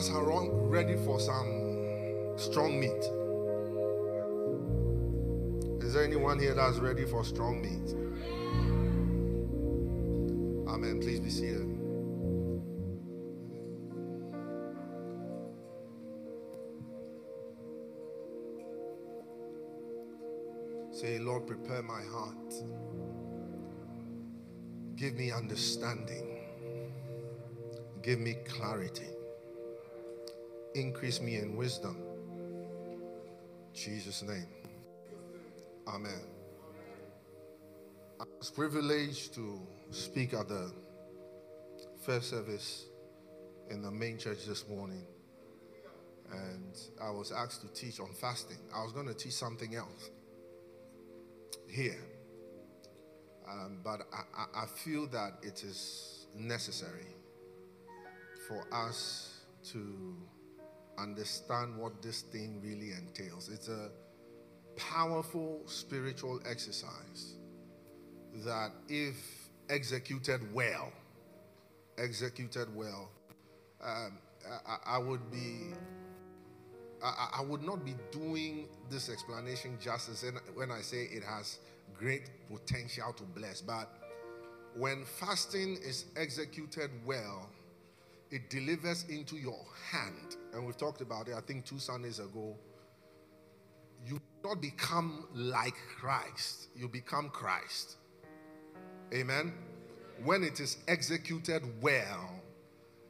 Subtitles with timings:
[0.00, 0.24] us are
[0.70, 3.04] ready for some strong meat?
[5.84, 7.94] Is there anyone here that's ready for strong meat?
[10.72, 11.00] Amen.
[11.00, 11.68] Please be seated.
[20.92, 22.54] Say, Lord, prepare my heart.
[24.96, 26.38] Give me understanding.
[28.00, 29.19] Give me clarity.
[30.74, 31.96] Increase me in wisdom.
[33.74, 34.46] Jesus' name.
[35.88, 36.20] Amen.
[38.20, 40.72] I was privileged to speak at the
[42.04, 42.86] first service
[43.70, 45.04] in the main church this morning.
[46.32, 48.58] And I was asked to teach on fasting.
[48.72, 50.10] I was going to teach something else
[51.68, 51.98] here.
[53.50, 57.16] Um, but I, I, I feel that it is necessary
[58.46, 59.40] for us
[59.72, 60.16] to
[61.02, 63.48] understand what this thing really entails.
[63.48, 63.90] It's a
[64.76, 67.34] powerful spiritual exercise
[68.44, 69.16] that, if
[69.68, 70.92] executed well,
[71.98, 73.10] executed well,
[73.82, 74.18] um,
[74.66, 75.74] I, I, would be.
[77.02, 81.58] I, would not be doing this explanation justice when I say it has
[81.98, 83.62] great potential to bless.
[83.62, 83.88] But
[84.76, 87.48] when fasting is executed well,
[88.30, 89.58] it delivers into your
[89.90, 90.36] hand.
[90.52, 92.56] And we've talked about it, I think, two Sundays ago.
[94.06, 97.96] You don't become like Christ, you become Christ.
[99.12, 99.52] Amen.
[100.24, 102.40] When it is executed well,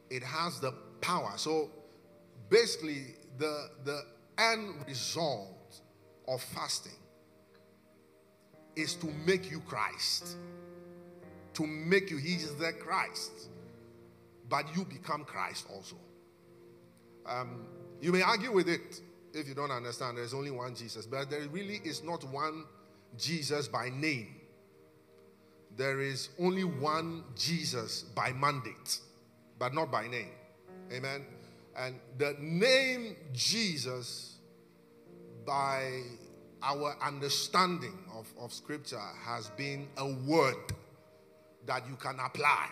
[0.09, 1.33] it has the power.
[1.35, 1.69] So
[2.49, 4.01] basically, the, the
[4.37, 5.81] end result
[6.27, 6.91] of fasting
[8.75, 10.37] is to make you Christ.
[11.53, 13.49] To make you, He's the Christ
[14.51, 15.95] but you become Christ also.
[17.25, 17.65] Um,
[18.01, 19.01] you may argue with it
[19.33, 22.65] if you don't understand there's only one Jesus, but there really is not one
[23.17, 24.35] Jesus by name.
[25.77, 28.99] There is only one Jesus by mandate,
[29.57, 30.31] but not by name.
[30.91, 31.25] Amen.
[31.77, 34.35] And the name Jesus,
[35.45, 36.01] by
[36.61, 40.73] our understanding of, of Scripture, has been a word
[41.65, 42.67] that you can apply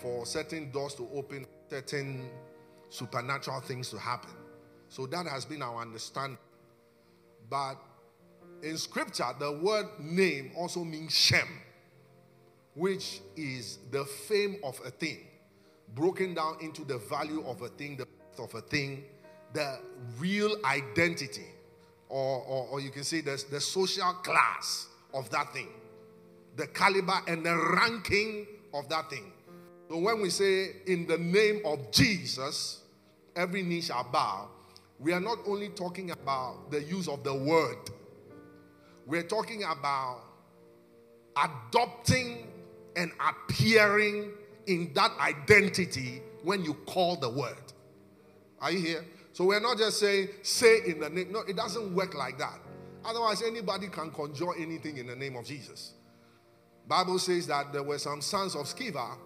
[0.00, 2.28] for certain doors to open, certain
[2.88, 4.30] supernatural things to happen.
[4.88, 6.38] So that has been our understanding.
[7.48, 7.76] But
[8.62, 11.48] in scripture, the word name also means Shem,
[12.74, 15.18] which is the fame of a thing,
[15.94, 18.06] broken down into the value of a thing, the
[18.38, 19.04] worth of a thing,
[19.52, 19.78] the
[20.18, 21.46] real identity,
[22.08, 25.68] or, or, or you can say the, the social class of that thing,
[26.56, 29.32] the caliber and the ranking of that thing.
[29.90, 32.84] So when we say in the name of Jesus,
[33.34, 34.48] every knee shall bow,
[35.00, 37.90] we are not only talking about the use of the word,
[39.04, 40.20] we're talking about
[41.36, 42.46] adopting
[42.94, 44.30] and appearing
[44.68, 47.72] in that identity when you call the word.
[48.60, 49.04] Are you here?
[49.32, 51.32] So we're not just saying, say in the name.
[51.32, 52.60] No, it doesn't work like that.
[53.04, 55.94] Otherwise, anybody can conjure anything in the name of Jesus.
[56.86, 59.16] Bible says that there were some sons of Sceva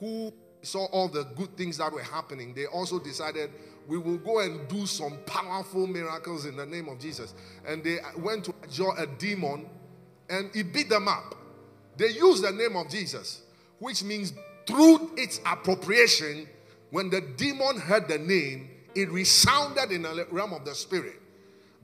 [0.00, 3.50] who saw all the good things that were happening, they also decided
[3.86, 7.34] we will go and do some powerful miracles in the name of Jesus.
[7.66, 9.68] And they went to adjure a demon
[10.28, 11.36] and he beat them up.
[11.96, 13.42] They used the name of Jesus,
[13.78, 14.32] which means
[14.66, 16.48] through its appropriation,
[16.90, 21.20] when the demon heard the name, it resounded in the realm of the spirit.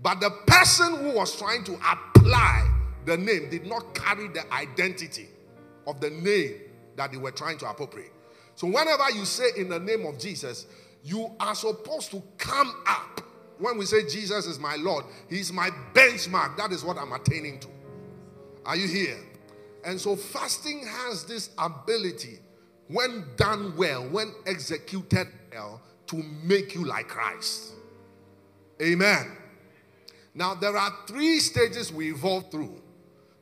[0.03, 2.69] But the person who was trying to apply
[3.05, 5.29] the name did not carry the identity
[5.87, 6.55] of the name
[6.97, 8.13] that they were trying to appropriate.
[8.55, 10.67] So, whenever you say in the name of Jesus,
[11.03, 13.21] you are supposed to come up.
[13.59, 16.57] When we say Jesus is my Lord, He's my benchmark.
[16.57, 17.69] That is what I'm attaining to.
[18.65, 19.19] Are you here?
[19.85, 22.39] And so, fasting has this ability,
[22.89, 27.73] when done well, when executed well, to make you like Christ.
[28.81, 29.37] Amen.
[30.35, 32.82] Now, there are three stages we evolve through.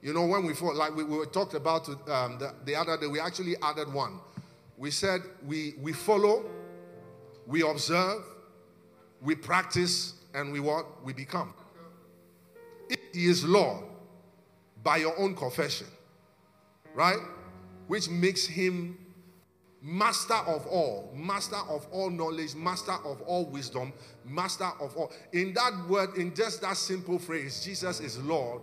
[0.02, 3.06] You know, when we fought, like we, we talked about um, the, the other day,
[3.06, 4.20] we actually added one.
[4.78, 6.46] We said we, we follow,
[7.46, 8.22] we observe,
[9.20, 11.04] we practice, and we what?
[11.04, 11.52] We become.
[12.88, 13.84] If he is Lord
[14.82, 15.86] by your own confession,
[16.94, 17.18] right?
[17.86, 18.96] Which makes him
[19.82, 23.92] master of all, master of all knowledge, master of all wisdom,
[24.24, 25.12] master of all.
[25.34, 28.62] In that word, in just that simple phrase, Jesus is Lord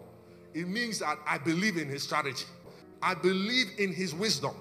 [0.58, 2.46] it means that I believe in his strategy.
[3.00, 4.56] I believe in his wisdom.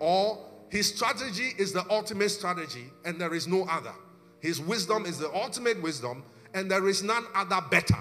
[0.00, 0.38] Or
[0.70, 3.92] his strategy is the ultimate strategy, and there is no other.
[4.40, 6.22] His wisdom is the ultimate wisdom,
[6.54, 7.98] and there is none other better.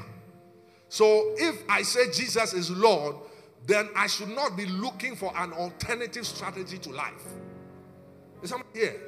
[0.88, 3.18] So if I say Jesus is Lord,
[3.68, 7.26] then I should not be looking for an alternative strategy to life.
[8.44, 9.02] Is somebody here?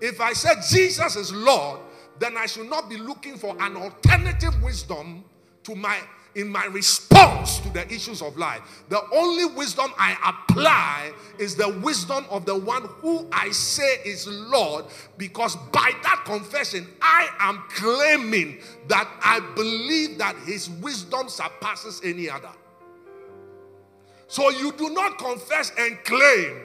[0.00, 1.80] If I say Jesus is Lord,
[2.18, 5.22] then I should not be looking for an alternative wisdom
[5.62, 5.98] to my
[6.34, 8.84] in my response to the issues of life.
[8.88, 14.26] The only wisdom I apply is the wisdom of the one who I say is
[14.26, 14.86] Lord,
[15.18, 22.28] because by that confession, I am claiming that I believe that his wisdom surpasses any
[22.30, 22.50] other.
[24.28, 26.56] So you do not confess and claim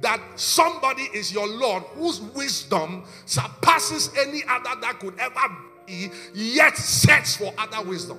[0.00, 5.40] that somebody is your Lord whose wisdom surpasses any other that could ever
[5.84, 8.18] be, yet search for other wisdom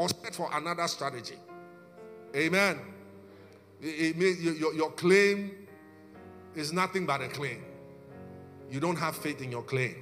[0.00, 1.34] or search for another strategy.
[2.34, 2.78] Amen.
[3.82, 5.50] It, means your, your claim
[6.54, 7.62] is nothing but a claim.
[8.70, 9.96] You don't have faith in your claim.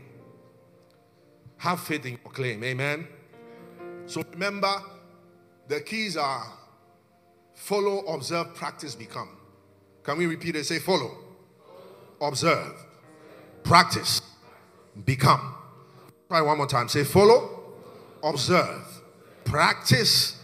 [1.57, 2.63] Have faith in your claim.
[2.63, 3.09] Amen.
[4.07, 4.73] So remember,
[5.67, 6.47] the keys are
[7.55, 9.31] follow, observe, practice, become.
[10.05, 10.65] Can we repeat it?
[10.65, 11.11] Say follow,
[12.21, 12.73] observe,
[13.65, 14.23] practice,
[15.05, 15.57] become.
[16.29, 16.89] Try one more time.
[16.89, 17.75] Say follow,
[18.23, 18.88] observe,
[19.49, 20.37] practice,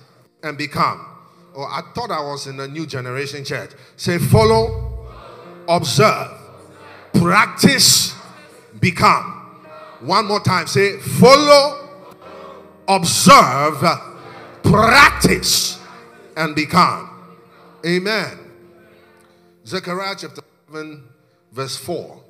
[0.43, 1.07] and become.
[1.57, 3.71] Oh, I thought I was in the new generation church.
[3.97, 5.09] Say follow,
[5.69, 6.33] observe,
[7.15, 8.15] practice,
[8.81, 9.41] become.
[10.01, 10.67] One more time.
[10.67, 11.89] Say follow,
[12.89, 13.83] observe,
[14.63, 15.81] practice,
[16.37, 17.11] and become.
[17.87, 18.39] Amen.
[19.67, 21.05] Zechariah chapter 7,
[21.53, 22.24] verse 4.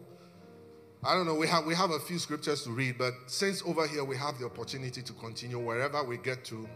[1.06, 3.87] I don't know, we have, we have a few scriptures to read, but since over
[3.87, 6.67] here we have the opportunity to continue wherever we get to,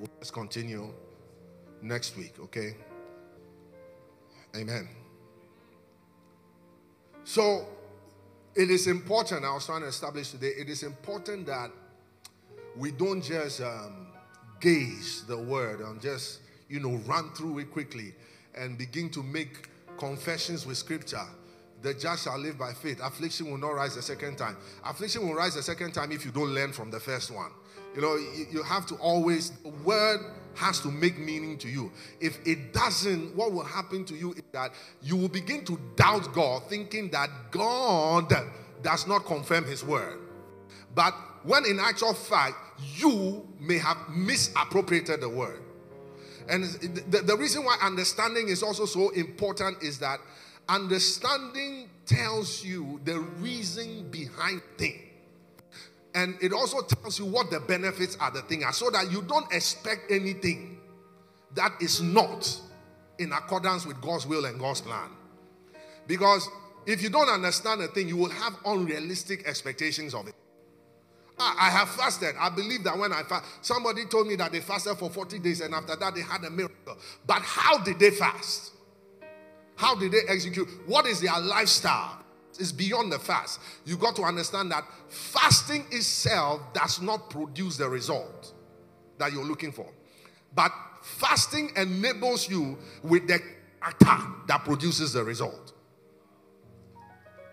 [0.00, 0.92] let's continue
[1.82, 2.74] next week, okay?
[4.56, 4.88] Amen.
[7.22, 7.66] So,
[8.56, 11.70] it is important, I was trying to establish today, it is important that
[12.76, 14.08] we don't just um,
[14.60, 18.14] gaze the word and just, you know, run through it quickly
[18.56, 21.22] and begin to make confessions with scripture,
[21.86, 23.00] the just shall live by faith.
[23.00, 24.56] Affliction will not rise a second time.
[24.84, 27.52] Affliction will rise a second time if you don't learn from the first one.
[27.94, 29.52] You know, you, you have to always,
[29.84, 30.20] word
[30.54, 31.92] has to make meaning to you.
[32.20, 36.32] If it doesn't, what will happen to you is that you will begin to doubt
[36.34, 38.34] God, thinking that God
[38.82, 40.18] does not confirm his word.
[40.92, 42.56] But when in actual fact,
[42.96, 45.62] you may have misappropriated the word.
[46.48, 50.20] And the, the reason why understanding is also so important is that
[50.68, 55.02] understanding tells you the reason behind thing
[56.14, 59.22] and it also tells you what the benefits are the thing are so that you
[59.22, 60.78] don't expect anything
[61.54, 62.60] that is not
[63.18, 65.08] in accordance with God's will and God's plan
[66.06, 66.48] because
[66.86, 70.34] if you don't understand a thing you will have unrealistic expectations of it
[71.38, 72.34] ah, I have fasted.
[72.38, 75.60] I believe that when I fast, somebody told me that they fasted for 40 days
[75.60, 76.96] and after that they had a miracle.
[77.26, 78.72] But how did they fast?
[79.76, 80.68] How did they execute?
[80.86, 82.18] What is their lifestyle?
[82.58, 83.60] It's beyond the fast.
[83.84, 88.54] You got to understand that fasting itself does not produce the result
[89.18, 89.86] that you're looking for.
[90.54, 93.40] But fasting enables you with the
[93.80, 95.74] character that produces the result.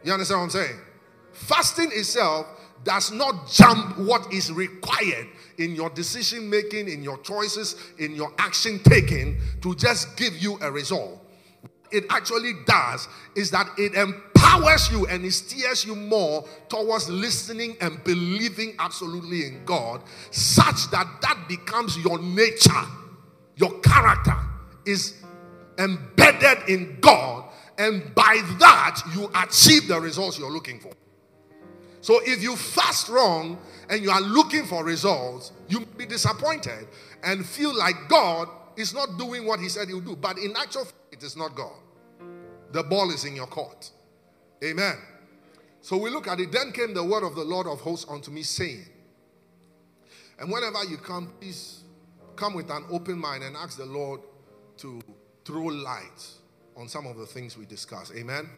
[0.03, 0.79] You understand what I'm saying?
[1.33, 2.47] Fasting itself
[2.83, 5.27] does not jump what is required
[5.57, 10.57] in your decision making, in your choices, in your action taking to just give you
[10.61, 11.22] a result.
[11.93, 17.77] It actually does is that it empowers you and it steers you more towards listening
[17.81, 22.71] and believing absolutely in God, such that that becomes your nature,
[23.55, 24.35] your character
[24.85, 25.21] is
[25.77, 27.45] embedded in God,
[27.77, 30.91] and by that you achieve the results you're looking for.
[32.01, 33.57] So if you fast wrong
[33.89, 36.88] and you are looking for results, you be disappointed
[37.23, 40.15] and feel like God is not doing what he said he would do.
[40.15, 41.75] But in actual fact, it is not God.
[42.72, 43.91] The ball is in your court.
[44.63, 44.98] Amen.
[45.82, 46.51] So we look at it.
[46.51, 48.86] Then came the word of the Lord of hosts unto me, saying,
[50.39, 51.84] And whenever you come, please
[52.36, 54.22] come with an open mind and ask the Lord
[54.77, 55.01] to
[55.46, 56.27] throw light
[56.75, 58.12] on some of the things we discuss.
[58.15, 58.50] Amen.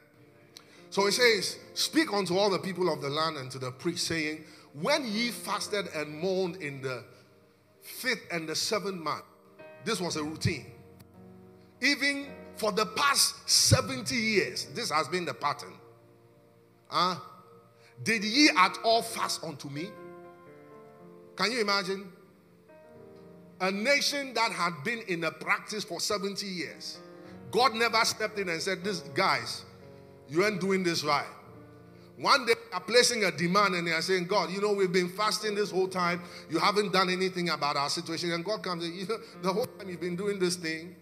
[0.92, 4.08] So it says, Speak unto all the people of the land and to the priest,
[4.08, 7.04] saying, When ye fasted and mourned in the
[7.82, 9.26] fifth and the seventh month,
[9.84, 10.68] this was a routine.
[11.82, 15.74] Even for the past 70 years, this has been the pattern.
[16.88, 17.16] Huh?
[18.04, 19.90] Did ye at all fast unto me?
[21.36, 22.12] Can you imagine?
[23.62, 27.00] A nation that had been in a practice for 70 years
[27.56, 29.64] God never stepped in and said, This guys,
[30.28, 31.26] you ain't doing this right.
[32.18, 34.92] One day they are placing a demand and they are saying, God, you know, we've
[34.92, 36.22] been fasting this whole time.
[36.50, 38.32] You haven't done anything about our situation.
[38.34, 40.96] And God comes and you know, the whole time you've been doing this thing,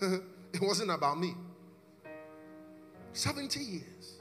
[0.52, 1.34] it wasn't about me.
[3.12, 4.18] 70 years.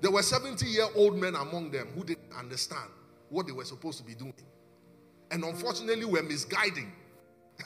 [0.00, 2.88] There were 70 year old men among them who didn't understand
[3.28, 4.34] what they were supposed to be doing.
[5.30, 6.92] And unfortunately, were misguiding.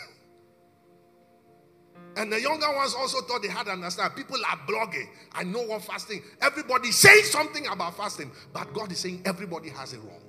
[2.16, 4.14] and the younger ones also thought they had understand.
[4.14, 5.08] People are blogging.
[5.32, 6.23] I know what fasting.
[6.42, 10.20] Everybody saying something about fasting, but God is saying everybody has it wrong.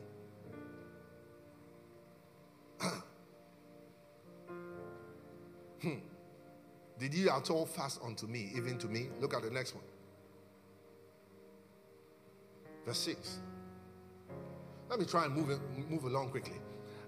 [5.82, 6.15] hmm.
[7.00, 9.08] Did you at all fast unto me, even to me?
[9.20, 9.84] Look at the next one.
[12.86, 13.40] Verse 6.
[14.90, 15.60] Let me try and move,
[15.90, 16.58] move along quickly.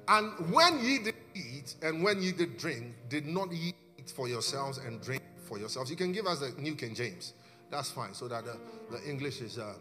[0.08, 4.28] And when ye did eat and when ye did drink, did not ye eat for
[4.28, 5.90] yourselves and drink for yourselves?
[5.90, 7.34] You can give us the New King James.
[7.70, 8.58] That's fine, so that the,
[8.92, 9.74] the English is uh,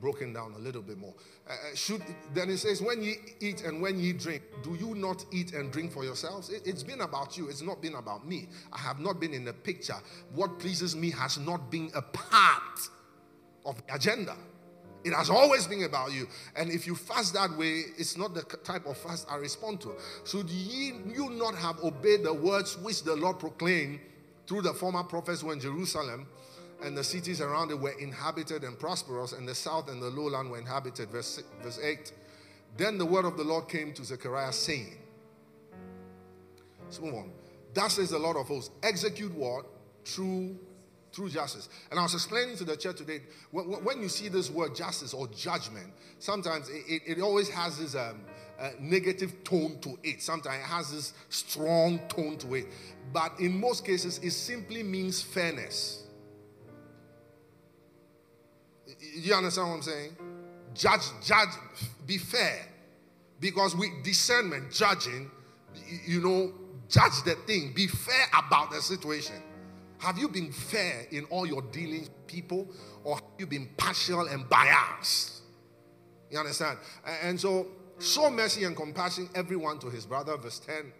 [0.00, 1.14] broken down a little bit more.
[1.48, 2.02] Uh, uh, should
[2.34, 5.70] then it says, when ye eat and when ye drink, do you not eat and
[5.70, 6.50] drink for yourselves?
[6.50, 7.48] It, it's been about you.
[7.48, 8.48] It's not been about me.
[8.72, 9.96] I have not been in the picture.
[10.34, 12.88] What pleases me has not been a part
[13.64, 14.36] of the agenda.
[15.02, 16.28] It has always been about you.
[16.56, 19.94] And if you fast that way, it's not the type of fast I respond to.
[20.24, 24.00] Should ye you not have obeyed the words which the Lord proclaimed
[24.46, 26.26] through the former prophets when Jerusalem
[26.82, 30.50] and the cities around it were inhabited and prosperous, and the south and the lowland
[30.50, 31.10] were inhabited?
[31.10, 32.12] Verse, verse 8.
[32.76, 34.96] Then the word of the Lord came to Zechariah, saying,
[36.84, 37.30] Let's move on.
[37.74, 39.64] That says the Lord of hosts, execute what?
[40.04, 40.56] True
[41.12, 41.68] through justice.
[41.90, 43.20] And I was explaining to the church today
[43.50, 48.20] when, you see this word justice or judgment, sometimes it, it always has this um,
[48.60, 50.22] uh, negative tone to it.
[50.22, 52.66] Sometimes it has this strong tone to it.
[53.12, 55.99] But in most cases, it simply means fairness.
[59.14, 60.16] You understand what I'm saying?
[60.74, 61.48] Judge, judge,
[62.06, 62.66] be fair.
[63.40, 65.30] Because with discernment, judging,
[66.06, 66.52] you know,
[66.88, 69.36] judge the thing, be fair about the situation.
[69.98, 72.68] Have you been fair in all your dealings with people,
[73.04, 75.42] or have you been partial and biased?
[76.30, 76.78] You understand?
[77.22, 77.66] And so,
[77.98, 80.36] show mercy and compassion everyone to his brother.
[80.36, 80.92] Verse 10.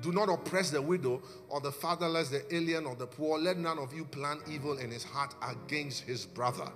[0.00, 3.38] Do not oppress the widow or the fatherless, the alien or the poor.
[3.38, 6.70] Let none of you plan evil in his heart against his brother.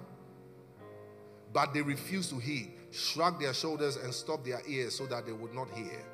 [1.56, 5.32] But they refused to heed, shrugged their shoulders, and stopped their ears so that they
[5.32, 6.04] would not hear.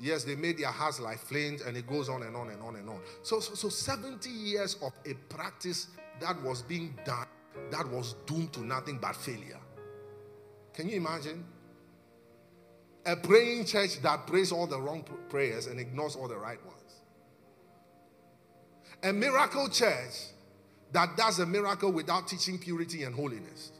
[0.00, 2.74] Yes, they made their hearts like flames, and it goes on and on and on
[2.74, 3.00] and on.
[3.22, 5.86] So, so, so 70 years of a practice
[6.18, 7.28] that was being done
[7.70, 9.60] that was doomed to nothing but failure.
[10.74, 11.44] Can you imagine?
[13.06, 16.94] A praying church that prays all the wrong prayers and ignores all the right ones.
[19.04, 20.32] A miracle church
[20.92, 23.72] that does a miracle without teaching purity and holiness.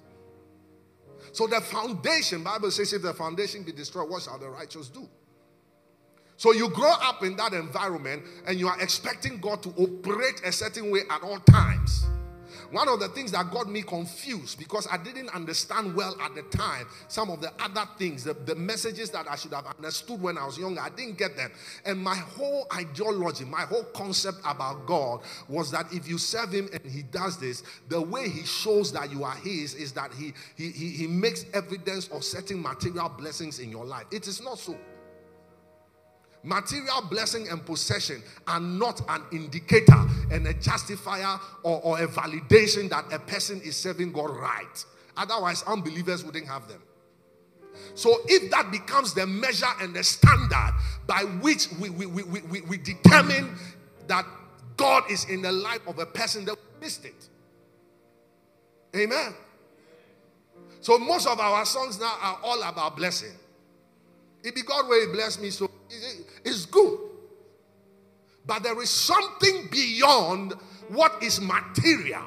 [1.33, 5.09] So the foundation, Bible says, if the foundation be destroyed, what shall the righteous do?
[6.37, 10.53] So you grow up in that environment and you are expecting God to operate a
[10.53, 12.07] certain way at all times.
[12.71, 16.43] One of the things that got me confused because I didn't understand well at the
[16.43, 20.37] time some of the other things, the, the messages that I should have understood when
[20.37, 21.51] I was younger, I didn't get them.
[21.85, 26.69] And my whole ideology, my whole concept about God was that if you serve Him
[26.73, 30.35] and He does this, the way He shows that you are His is that He,
[30.57, 34.07] he, he, he makes evidence of certain material blessings in your life.
[34.11, 34.77] It is not so.
[36.45, 42.89] Material blessing and possession are not an indicator and a justifier or, or, a validation
[42.89, 44.85] that a person is serving God right.
[45.17, 46.81] Otherwise, unbelievers wouldn't have them.
[47.95, 50.75] So, if that becomes the measure and the standard
[51.07, 53.57] by which we, we, we, we, we determine
[54.07, 54.25] that
[54.77, 57.29] God is in the life of a person, that missed it.
[58.95, 59.35] Amen.
[60.81, 63.33] So, most of our songs now are all about blessing.
[64.45, 65.69] It be God where He bless me, so
[66.45, 66.99] it's good.
[68.47, 70.55] But there is something beyond
[70.89, 72.23] what is material,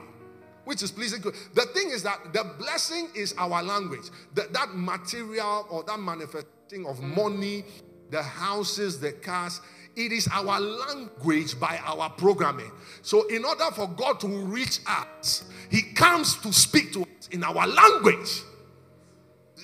[0.66, 4.10] which is pleasing The thing is that the blessing is our language.
[4.36, 7.66] That, that material or that manifesting of money,
[8.12, 9.62] the houses, the cars,
[9.96, 12.72] it is our language by our programming.
[13.02, 17.44] So, in order for God to reach us, He comes to speak to us in
[17.44, 18.44] our language.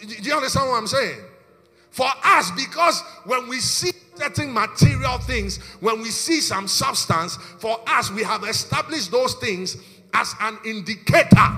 [0.01, 1.19] Do you understand what I'm saying?
[1.97, 7.79] For us, because when we see certain material things, when we see some substance, for
[7.87, 9.77] us, we have established those things
[10.13, 11.49] as an indicator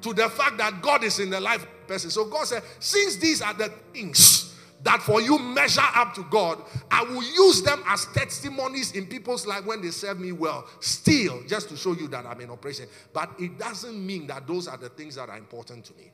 [0.00, 2.10] to the fact that God is in the life of the person.
[2.10, 6.60] So God said, since these are the things that for you measure up to God,
[6.90, 10.66] I will use them as testimonies in people's life when they serve me well.
[10.80, 12.86] Still, just to show you that I'm in operation.
[13.12, 16.10] But it doesn't mean that those are the things that are important to me.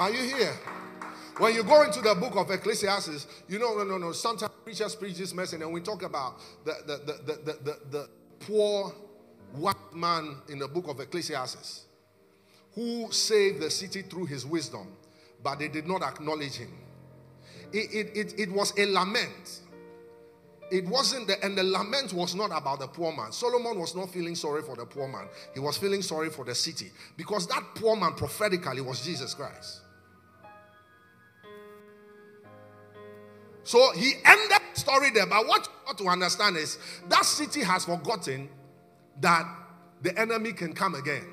[0.00, 0.54] Are you here?
[1.36, 4.12] When you go into the book of Ecclesiastes, you know, no, no, no.
[4.12, 8.08] Sometimes preachers preach this message, and we talk about the, the, the, the, the, the
[8.40, 8.94] poor
[9.52, 11.84] white man in the book of Ecclesiastes
[12.74, 14.88] who saved the city through his wisdom,
[15.42, 16.72] but they did not acknowledge him.
[17.70, 19.60] It, it, it, it was a lament.
[20.70, 23.32] It wasn't the, and the lament was not about the poor man.
[23.32, 26.54] Solomon was not feeling sorry for the poor man, he was feeling sorry for the
[26.54, 29.82] city because that poor man prophetically was Jesus Christ.
[33.64, 35.26] So he ended the story there.
[35.26, 38.48] But what you got to understand is that city has forgotten
[39.20, 39.46] that
[40.02, 41.26] the enemy can come again.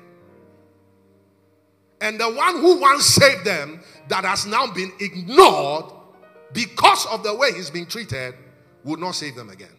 [2.00, 5.86] And the one who once saved them, that has now been ignored
[6.52, 8.34] because of the way he's been treated,
[8.84, 9.74] will not save them again.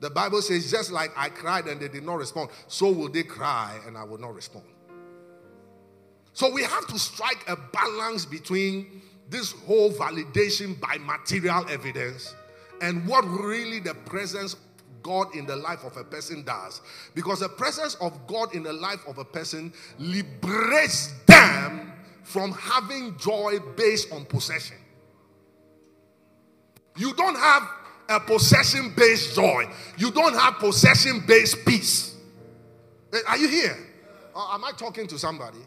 [0.00, 3.22] The Bible says, just like I cried and they did not respond, so will they
[3.22, 4.66] cry and I will not respond.
[6.32, 12.34] So we have to strike a balance between this whole validation by material evidence
[12.80, 14.56] and what really the presence
[15.02, 16.80] God in the life of a person does.
[17.14, 23.16] Because the presence of God in the life of a person liberates them from having
[23.18, 24.76] joy based on possession.
[26.96, 27.68] You don't have
[28.08, 32.14] a possession based joy, you don't have possession based peace.
[33.12, 33.76] Eh, are you here?
[34.34, 35.58] Or am I talking to somebody?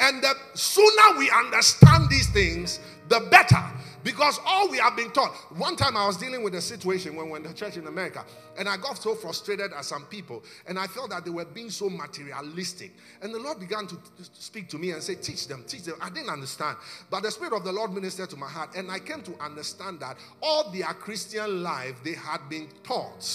[0.00, 3.62] And the sooner we understand these things, the better.
[4.06, 5.34] Because all we have been taught.
[5.56, 7.88] One time I was dealing with a situation when we were in the church in
[7.88, 8.24] America,
[8.56, 11.70] and I got so frustrated at some people, and I felt that they were being
[11.70, 12.92] so materialistic.
[13.20, 13.96] And the Lord began to
[14.32, 15.96] speak to me and say, Teach them, teach them.
[16.00, 16.76] I didn't understand.
[17.10, 19.98] But the Spirit of the Lord ministered to my heart, and I came to understand
[20.00, 23.28] that all their Christian life, they had been taught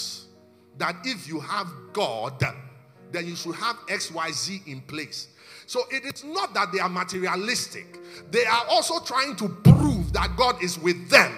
[0.78, 2.41] that if you have God,
[3.12, 5.28] then you should have XYZ in place.
[5.72, 7.98] So it is not that they are materialistic,
[8.30, 11.34] they are also trying to prove that God is with them.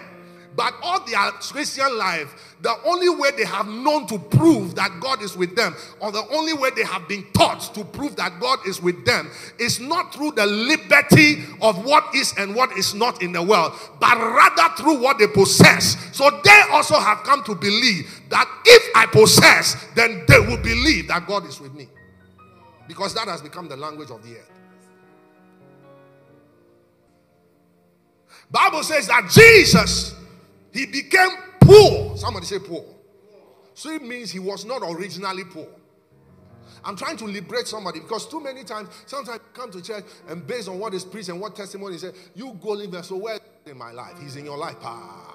[0.56, 5.22] But all their Christian life, the only way they have known to prove that God
[5.22, 8.58] is with them, or the only way they have been taught to prove that God
[8.66, 13.22] is with them, is not through the liberty of what is and what is not
[13.22, 15.96] in the world, but rather through what they possess.
[16.12, 21.08] So they also have come to believe that if I possess, then they will believe
[21.10, 21.88] that God is with me.
[22.88, 24.52] Because that has become the language of the earth.
[28.52, 30.16] Bible says that Jesus,
[30.72, 31.30] he became
[31.62, 32.18] poor.
[32.18, 32.86] Somebody say poor.
[33.74, 35.68] So it means he was not originally poor.
[36.86, 40.68] I'm trying to liberate somebody because too many times, sometimes come to church and based
[40.68, 43.04] on what is preached and what testimony is you go live there.
[43.04, 44.20] So where in my life?
[44.22, 44.76] He's in your life.
[44.84, 45.34] Ah.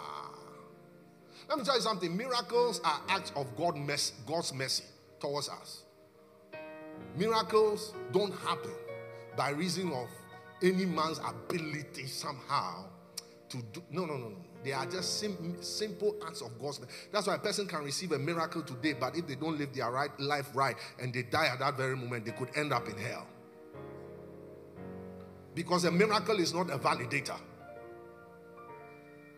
[1.49, 2.15] Let me tell you something.
[2.15, 3.77] Miracles are acts of God
[4.27, 4.85] God's mercy
[5.19, 5.85] towards us.
[7.17, 8.73] Miracles don't happen
[9.37, 10.09] by reason of
[10.63, 12.85] any man's ability somehow
[13.49, 13.83] to do.
[13.91, 14.37] No, no, no, no.
[14.65, 16.81] They are just sim- simple acts of God's.
[17.13, 19.91] That's why a person can receive a miracle today, but if they don't live their
[19.91, 22.97] right life right and they die at that very moment, they could end up in
[22.99, 23.27] hell.
[25.55, 27.39] Because a miracle is not a validator.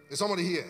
[0.09, 0.66] Is somebody here?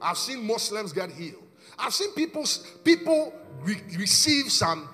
[0.00, 1.42] I've seen Muslims get healed.
[1.78, 2.44] I've seen people
[2.82, 4.88] people re- receive some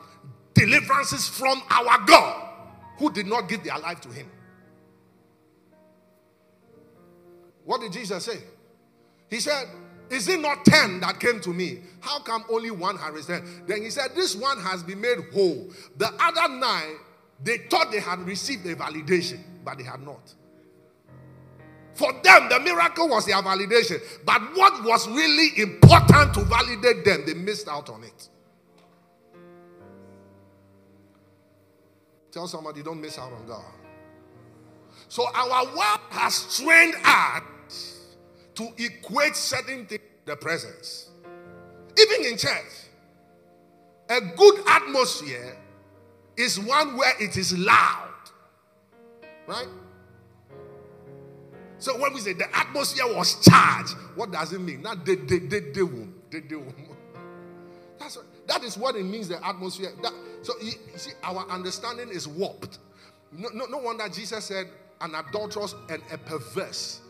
[0.55, 2.49] deliverances from our God
[2.99, 4.31] who did not give their life to Him.
[7.65, 8.39] What did Jesus say?
[9.31, 9.67] He said,
[10.11, 11.81] Is it not 10 that came to me?
[12.01, 13.67] How come only one has returned?
[13.67, 15.71] Then he said, This one has been made whole.
[15.97, 16.97] The other nine,
[17.43, 20.35] they thought they had received a validation, but they had not.
[21.95, 24.01] For them, the miracle was their validation.
[24.25, 28.29] But what was really important to validate them, they missed out on it.
[32.35, 33.63] Tell somebody, don't miss out on God.
[35.09, 38.17] So our world has trained us
[38.57, 41.11] to equate certain things the presence.
[41.97, 42.89] Even in church,
[44.09, 45.57] a good atmosphere
[46.37, 48.09] is one where it is loud.
[49.47, 49.69] Right?
[51.79, 54.83] So when we say the atmosphere was charged, what does it mean?
[54.83, 56.63] Not the the the the the
[58.01, 59.29] That's what, that is what it means.
[59.29, 59.93] The atmosphere.
[60.03, 62.79] That, so you, you see, our understanding is warped.
[63.33, 64.67] No, no, no wonder Jesus said,
[65.01, 67.01] an adulterous and a perverse.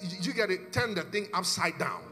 [0.00, 0.72] You, you get it?
[0.72, 2.02] Turn the thing upside down.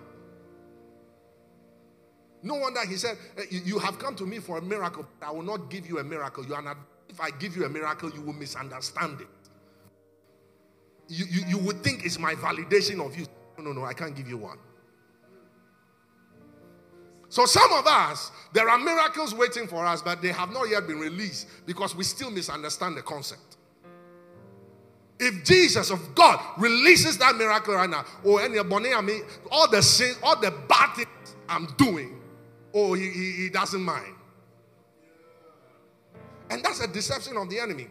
[2.42, 5.42] No wonder he said, eh, You have come to me for a miracle, I will
[5.42, 6.44] not give you a miracle.
[6.44, 6.76] You are not,
[7.08, 9.28] if I give you a miracle, you will misunderstand it.
[11.08, 13.26] You, you, you would think it's my validation of you.
[13.56, 14.58] No, no, no, I can't give you one.
[17.34, 20.86] So, some of us, there are miracles waiting for us, but they have not yet
[20.86, 23.56] been released because we still misunderstand the concept.
[25.18, 28.56] If Jesus of God releases that miracle right now, or oh, any
[29.50, 32.20] all the sins, all the bad things I'm doing,
[32.72, 34.14] oh, he, he, he doesn't mind.
[36.50, 37.88] And that's a deception of the enemy.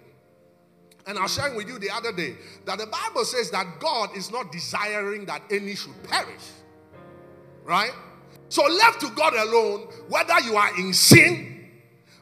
[1.06, 4.16] And I was sharing with you the other day that the Bible says that God
[4.16, 6.44] is not desiring that any should perish.
[7.66, 7.92] Right?
[8.54, 11.72] So, left to God alone, whether you are in sin,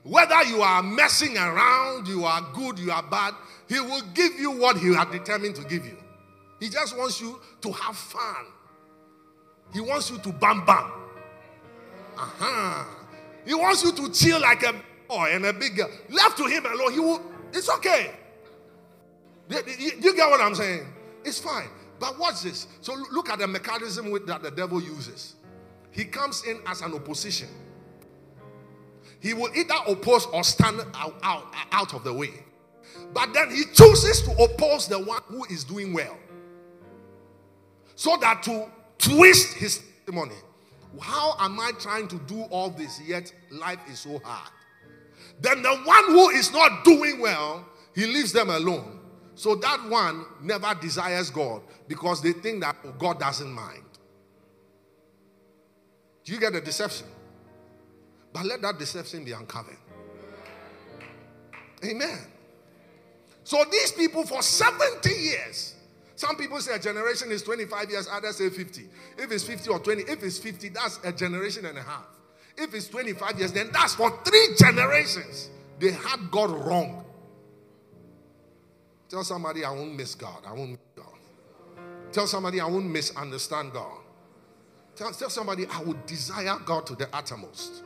[0.03, 3.33] whether you are messing around, you are good, you are bad,
[3.67, 5.97] He will give you what He has determined to give you.
[6.57, 8.45] He just wants you to have fun.
[9.73, 10.89] He wants you to bam bam.
[12.17, 12.85] Uh-huh.
[13.45, 14.73] He wants you to chill like a
[15.09, 15.89] boy and a big girl.
[16.09, 18.11] Left to him alone, he will, it's okay.
[19.49, 20.87] You get what I'm saying?
[21.25, 21.67] It's fine.
[21.99, 22.67] But watch this.
[22.79, 25.35] So look at the mechanism that the devil uses.
[25.91, 27.49] He comes in as an opposition.
[29.19, 32.31] He will either oppose or stand out, out, out of the way.
[33.13, 36.17] But then he chooses to oppose the one who is doing well.
[37.95, 40.35] So that to twist his testimony.
[40.99, 44.51] How am I trying to do all this yet life is so hard?
[45.39, 48.99] Then the one who is not doing well, he leaves them alone.
[49.35, 53.83] So that one never desires God because they think that oh, God doesn't mind.
[56.23, 57.07] Do you get the deception?
[58.33, 59.77] But let that deception be uncovered.
[61.83, 62.19] Amen.
[63.43, 65.75] So these people for 70 years,
[66.15, 68.87] some people say a generation is 25 years, others say 50.
[69.17, 72.05] If it's 50 or 20, if it's 50, that's a generation and a half.
[72.57, 75.49] If it's 25 years, then that's for three generations.
[75.79, 77.03] They had God wrong.
[79.09, 80.43] Tell somebody I won't miss God.
[80.45, 81.05] I won't miss God.
[82.11, 84.00] Tell somebody I won't misunderstand God.
[84.95, 87.83] Tell, tell somebody I would desire God to the uttermost.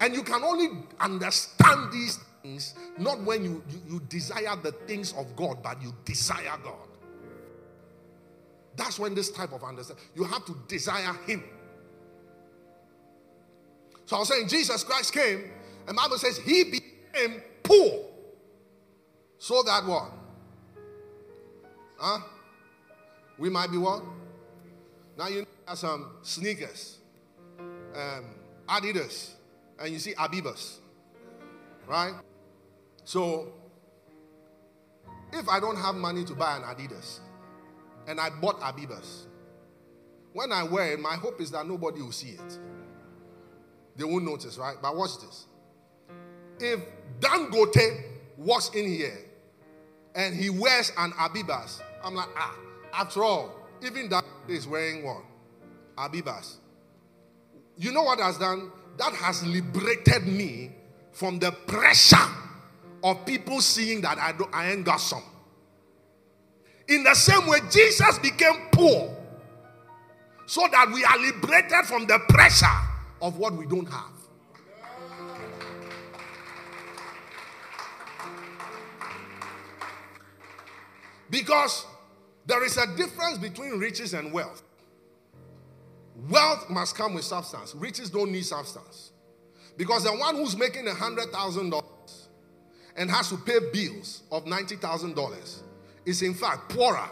[0.00, 0.68] And you can only
[1.00, 5.94] understand these things not when you, you, you desire the things of God, but you
[6.04, 6.88] desire God.
[8.76, 11.44] That's when this type of understanding, you have to desire Him.
[14.06, 15.44] So I was saying, Jesus Christ came,
[15.86, 18.04] and Bible says He became poor.
[19.38, 20.10] So that what?
[21.98, 22.18] Huh?
[23.38, 24.02] We might be what?
[25.16, 26.98] Now you have some sneakers,
[27.94, 28.26] um,
[28.68, 29.30] Adidas,
[29.78, 30.78] and you see Abibas,
[31.86, 32.14] right?
[33.04, 33.52] So
[35.32, 37.20] if I don't have money to buy an Adidas,
[38.06, 39.24] and I bought Abibas,
[40.32, 42.58] when I wear it, my hope is that nobody will see it.
[43.96, 44.76] They won't notice, right?
[44.82, 45.46] But watch this.
[46.58, 46.80] If
[47.20, 48.02] Dangote
[48.36, 49.18] walks in here
[50.14, 52.56] and he wears an Abibas, I'm like, ah,
[52.92, 55.22] after all, even that is wearing one.
[55.96, 56.56] Abibas.
[57.76, 58.70] You know what has done?
[58.98, 60.70] That has liberated me
[61.12, 62.16] from the pressure
[63.02, 65.22] of people seeing that I, don't, I ain't got some.
[66.88, 69.16] In the same way, Jesus became poor
[70.46, 72.66] so that we are liberated from the pressure
[73.22, 74.10] of what we don't have.
[81.30, 81.86] Because
[82.46, 84.62] there is a difference between riches and wealth.
[86.14, 87.74] Wealth must come with substance.
[87.74, 89.12] Riches don't need substance.
[89.76, 92.28] Because the one who's making a hundred thousand dollars
[92.96, 95.62] and has to pay bills of ninety thousand dollars
[96.06, 97.08] is in fact poorer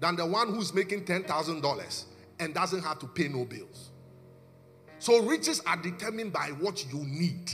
[0.00, 2.06] than the one who's making ten thousand dollars
[2.40, 3.90] and doesn't have to pay no bills.
[4.98, 7.52] So riches are determined by what you need.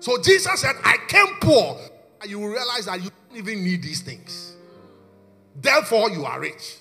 [0.00, 1.78] So Jesus said, I came poor.
[2.26, 4.56] You realize that you don't even need these things.
[5.56, 6.76] Therefore, you are rich.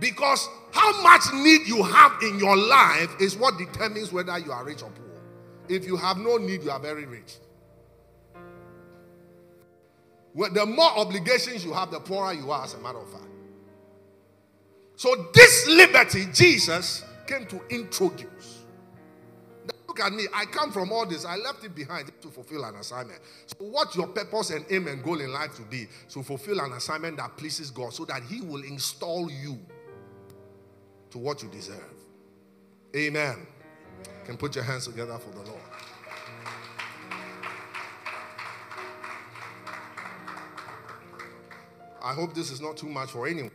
[0.00, 4.64] Because how much need you have in your life is what determines whether you are
[4.64, 5.04] rich or poor.
[5.68, 7.36] If you have no need, you are very rich.
[10.34, 13.24] Well, the more obligations you have, the poorer you are, as a matter of fact.
[14.96, 18.64] So, this liberty, Jesus came to introduce.
[19.64, 20.24] Now, look at me.
[20.34, 21.24] I come from all this.
[21.24, 23.20] I left it behind to fulfill an assignment.
[23.46, 25.86] So, what your purpose and aim and goal in life to be?
[26.10, 29.58] To fulfill an assignment that pleases God so that He will install you
[31.14, 31.78] to what you deserve.
[32.96, 33.36] Amen.
[33.36, 33.46] Amen.
[34.24, 35.62] Can put your hands together for the Lord.
[42.02, 43.52] I hope this is not too much for anyone.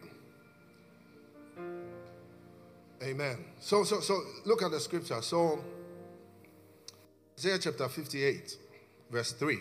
[3.04, 3.44] Amen.
[3.60, 5.22] So, so, so look at the scripture.
[5.22, 5.60] So,
[7.38, 8.56] Isaiah chapter 58,
[9.12, 9.58] verse 3.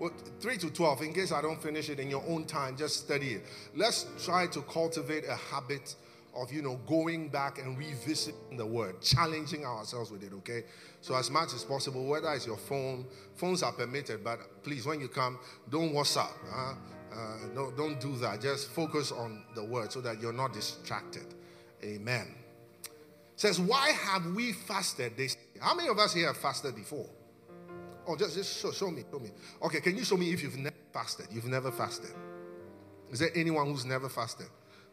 [0.00, 3.04] well, 3 to 12, in case I don't finish it in your own time, just
[3.04, 3.44] study it.
[3.76, 5.94] Let's try to cultivate a habit
[6.36, 10.64] of, you know, going back and revisiting the word, challenging ourselves with it, okay?
[11.00, 15.00] So, as much as possible, whether it's your phone, phones are permitted, but please, when
[15.00, 15.38] you come,
[15.70, 16.32] don't WhatsApp.
[16.50, 16.74] Huh?
[17.12, 18.40] Uh, no, don't do that.
[18.40, 21.34] Just focus on the word so that you're not distracted.
[21.82, 22.34] Amen.
[23.36, 25.16] Says, why have we fasted?
[25.16, 25.36] This?
[25.60, 27.08] How many of us here have fasted before?
[28.08, 29.30] Oh, just, just show, show me, show me.
[29.62, 31.26] Okay, can you show me if you've never fasted?
[31.30, 32.12] You've never fasted.
[33.10, 34.46] Is there anyone who's never fasted?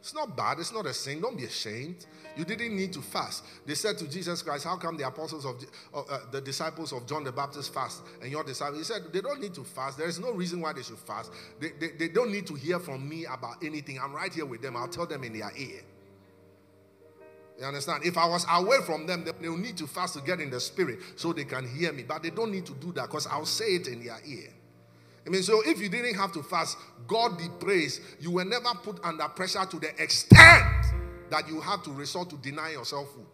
[0.03, 0.59] It's not bad.
[0.59, 1.21] It's not a sin.
[1.21, 2.07] Don't be ashamed.
[2.35, 3.45] You didn't need to fast.
[3.65, 5.63] They said to Jesus Christ, How come the apostles of
[5.93, 8.79] uh, uh, the disciples of John the Baptist fast and your disciples?
[8.79, 9.97] He said, They don't need to fast.
[9.97, 11.31] There is no reason why they should fast.
[11.57, 13.97] They, they, they don't need to hear from me about anything.
[13.97, 14.75] I'm right here with them.
[14.75, 15.79] I'll tell them in their ear.
[17.57, 18.03] You understand?
[18.03, 20.59] If I was away from them, they will need to fast to get in the
[20.59, 22.03] spirit so they can hear me.
[22.03, 24.49] But they don't need to do that because I'll say it in their ear.
[25.25, 28.01] I mean, so if you didn't have to fast, God be praised.
[28.19, 30.85] You were never put under pressure to the extent
[31.29, 33.25] that you have to resort to deny yourself food.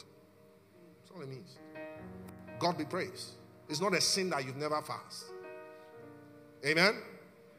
[1.00, 1.58] That's all it means.
[2.60, 3.32] God be praised.
[3.68, 5.30] It's not a sin that you've never fasted.
[6.66, 7.02] Amen?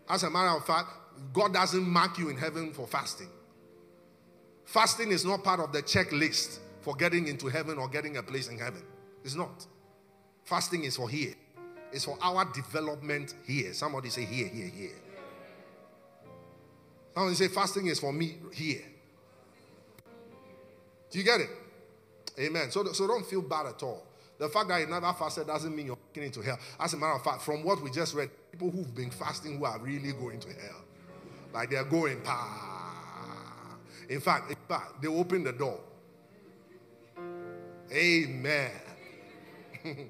[0.08, 0.88] As a matter of fact,
[1.32, 3.28] God doesn't mark you in heaven for fasting.
[4.64, 8.48] Fasting is not part of the checklist for getting into heaven or getting a place
[8.48, 8.82] in heaven.
[9.24, 9.66] It's not.
[10.44, 11.34] Fasting is for here.
[11.92, 13.72] It's for our development here.
[13.72, 14.96] Somebody say here, here, here.
[17.14, 18.82] Somebody say fasting is for me here.
[21.10, 21.50] Do you get it?
[22.38, 22.70] Amen.
[22.70, 24.06] So, so don't feel bad at all.
[24.38, 26.58] The fact that you never fasted doesn't mean you're getting into hell.
[26.78, 29.64] As a matter of fact, from what we just read, people who've been fasting who
[29.64, 30.82] are really going to hell.
[31.52, 32.22] Like they're going.
[34.08, 35.80] In fact, in fact, they open the door.
[37.92, 38.70] Amen.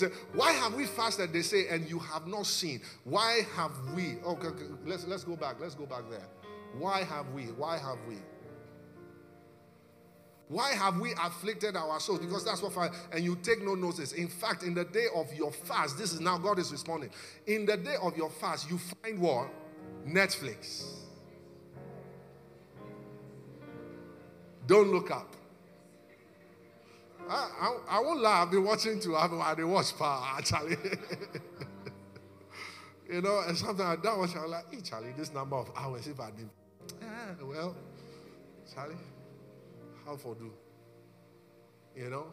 [0.00, 1.32] he said, Why have we fasted?
[1.32, 2.80] They say, and you have not seen.
[3.04, 4.16] Why have we?
[4.24, 5.56] Oh, okay, okay, let's let's go back.
[5.60, 6.26] Let's go back there.
[6.78, 7.44] Why have we?
[7.44, 8.16] Why have we?
[10.48, 12.20] Why have we afflicted our souls?
[12.20, 14.12] Because that's what fire, and you take no notice.
[14.12, 17.10] In fact, in the day of your fast, this is now God is responding.
[17.46, 19.48] In the day of your fast, you find what?
[20.06, 20.84] Netflix.
[24.66, 25.34] Don't look up.
[27.28, 29.16] I, I, I won't lie, I've been watching too.
[29.16, 30.76] I've been watch power actually.
[33.10, 36.06] you know, and sometimes I don't watch, I'm like, hey, Charlie, this number of hours,
[36.06, 36.48] if I did,
[37.02, 37.76] ah, well,
[38.72, 38.96] Charlie,
[40.04, 40.52] how for do?
[41.96, 42.26] You know?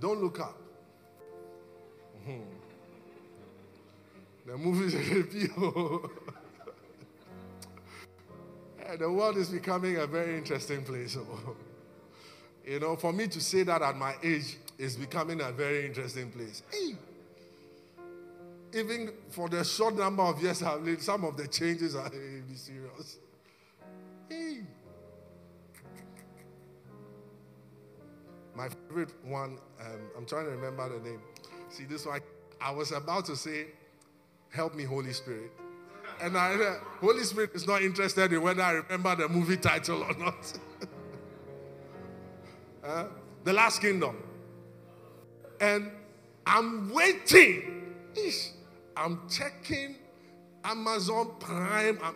[0.00, 0.58] Don't look up.
[2.20, 2.40] Mm-hmm.
[4.46, 6.10] The movies are people.
[8.98, 11.16] the world is becoming a very interesting place.
[12.66, 16.30] You know, for me to say that at my age is becoming a very interesting
[16.30, 16.62] place.
[16.70, 16.96] Hey,
[18.74, 22.42] even for the short number of years I've lived, some of the changes are hey,
[22.54, 23.18] serious.
[24.28, 24.62] Hey.
[28.56, 31.20] My favorite one, um, I'm trying to remember the name.
[31.68, 32.20] See, this one,
[32.60, 33.66] I was about to say,
[34.50, 35.50] Help me, Holy Spirit.
[36.20, 40.04] And I, uh, Holy Spirit is not interested in whether I remember the movie title
[40.04, 40.52] or not.
[42.84, 43.04] uh,
[43.42, 44.16] the Last Kingdom.
[45.60, 45.90] And
[46.46, 47.94] I'm waiting.
[48.14, 48.50] Ish,
[48.96, 49.96] I'm checking
[50.62, 51.98] Amazon Prime.
[52.02, 52.14] I'm,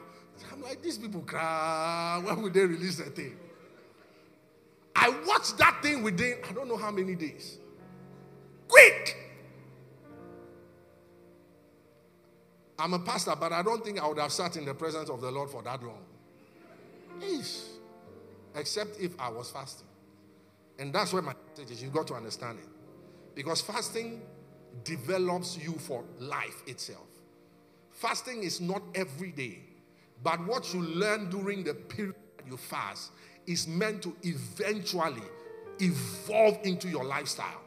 [0.52, 2.20] I'm like, these people cry.
[2.22, 3.36] When will they release the thing?
[4.94, 7.58] I watched that thing within I don't know how many days.
[8.66, 9.16] Quick!
[12.78, 15.20] I'm a pastor, but I don't think I would have sat in the presence of
[15.20, 16.04] the Lord for that long.
[17.20, 17.64] Eesh.
[18.54, 19.87] Except if I was fasting.
[20.78, 21.82] And that's where my message is.
[21.82, 22.68] You've got to understand it.
[23.34, 24.22] Because fasting
[24.84, 27.06] develops you for life itself.
[27.90, 29.58] Fasting is not every day,
[30.22, 32.14] but what you learn during the period
[32.46, 33.10] you fast
[33.46, 35.22] is meant to eventually
[35.80, 37.62] evolve into your lifestyle.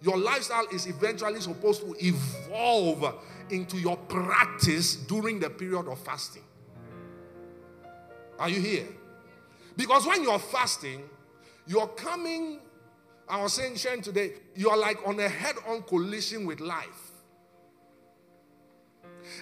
[0.00, 3.14] Your lifestyle is eventually supposed to evolve
[3.50, 6.42] into your practice during the period of fasting.
[8.38, 8.86] Are you here?
[9.76, 11.02] Because when you're fasting,
[11.66, 12.60] you're coming,
[13.28, 17.10] I was saying, sharing today, you're like on a head on collision with life.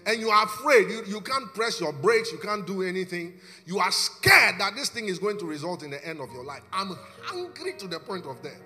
[0.06, 3.34] And you are afraid, you, you can't press your brakes, you can't do anything.
[3.66, 6.44] You are scared that this thing is going to result in the end of your
[6.44, 6.62] life.
[6.72, 8.60] I'm hungry to the point of death.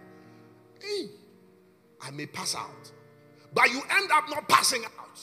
[0.80, 1.06] Hey,
[2.02, 2.92] I may pass out.
[3.54, 5.20] But you end up not passing out.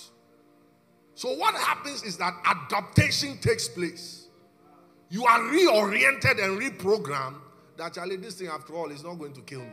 [1.15, 4.28] So, what happens is that adaptation takes place.
[5.10, 7.42] You are reoriented and reprogrammed
[7.77, 9.67] that, Charlie, this thing after all is not going to kill me.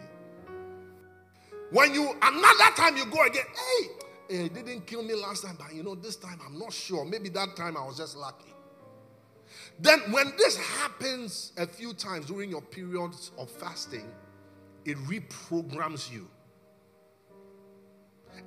[1.70, 3.86] When you, another time you go again, hey,
[4.30, 7.04] eh, it didn't kill me last time, but you know, this time I'm not sure.
[7.04, 8.54] Maybe that time I was just lucky.
[9.78, 14.12] Then, when this happens a few times during your periods of fasting,
[14.84, 16.28] it reprograms you.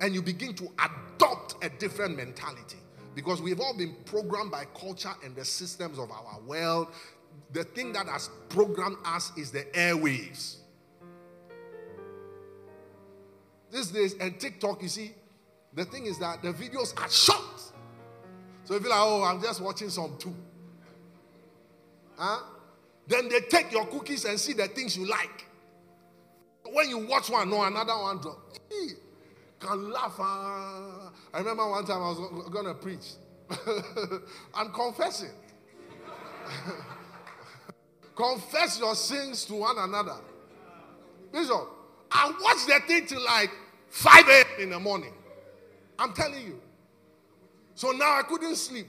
[0.00, 2.78] And you begin to adopt a different mentality
[3.14, 6.88] because we've all been programmed by culture and the systems of our world.
[7.54, 10.56] The thing that has programmed us is the airwaves.
[13.70, 15.14] These days, and TikTok, you see,
[15.72, 17.60] the thing is that the videos are short.
[18.64, 20.34] So if you're like, oh, I'm just watching some too.
[22.16, 22.40] Huh?
[23.06, 25.46] Then they take your cookies and see the things you like.
[26.72, 28.58] When you watch one, no, another one drop.
[29.60, 30.16] Can laugh.
[30.18, 31.10] Uh.
[31.32, 33.12] I remember one time I was going to preach.
[34.54, 35.30] I'm confessing.
[38.14, 40.16] Confess your sins to one another.
[41.32, 41.68] Bishop,
[42.10, 43.50] I watched the thing till like
[43.88, 44.46] 5 a.m.
[44.60, 45.12] in the morning.
[45.98, 46.60] I'm telling you.
[47.74, 48.86] So now I couldn't sleep.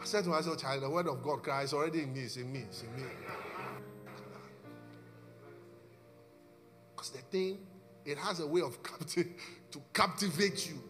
[0.00, 2.20] I said to myself, child, the word of God cries already in me.
[2.20, 2.60] It's in me.
[2.68, 3.02] It's in me.
[6.94, 7.58] Because the thing,
[8.04, 9.32] it has a way of capti-
[9.70, 10.82] to captivate you.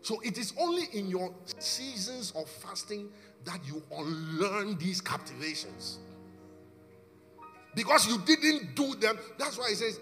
[0.00, 3.08] So it is only in your seasons of fasting
[3.46, 5.98] that you unlearn these captivations.
[7.74, 9.18] Because you didn't do them.
[9.38, 10.00] That's why he says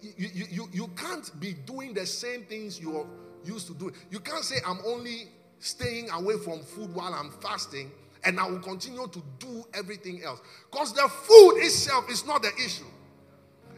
[0.00, 3.06] you, you, you, you can't be doing the same things you're
[3.44, 3.92] used to do.
[4.10, 7.90] You can't say, I'm only staying away from food while I'm fasting
[8.24, 10.40] and I will continue to do everything else.
[10.70, 12.84] Because the food itself is not the issue.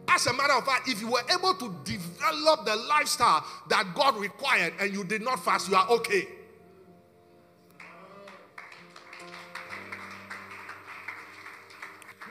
[0.09, 4.17] As a matter of fact, if you were able to develop the lifestyle that God
[4.17, 6.27] required and you did not fast, you are okay.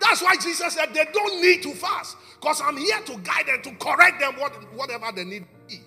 [0.07, 3.61] That's why Jesus said they don't need to fast because I'm here to guide them,
[3.63, 5.81] to correct them, what, whatever they need be.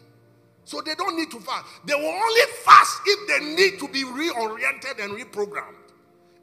[0.64, 1.64] So they don't need to fast.
[1.86, 5.74] They will only fast if they need to be reoriented and reprogrammed.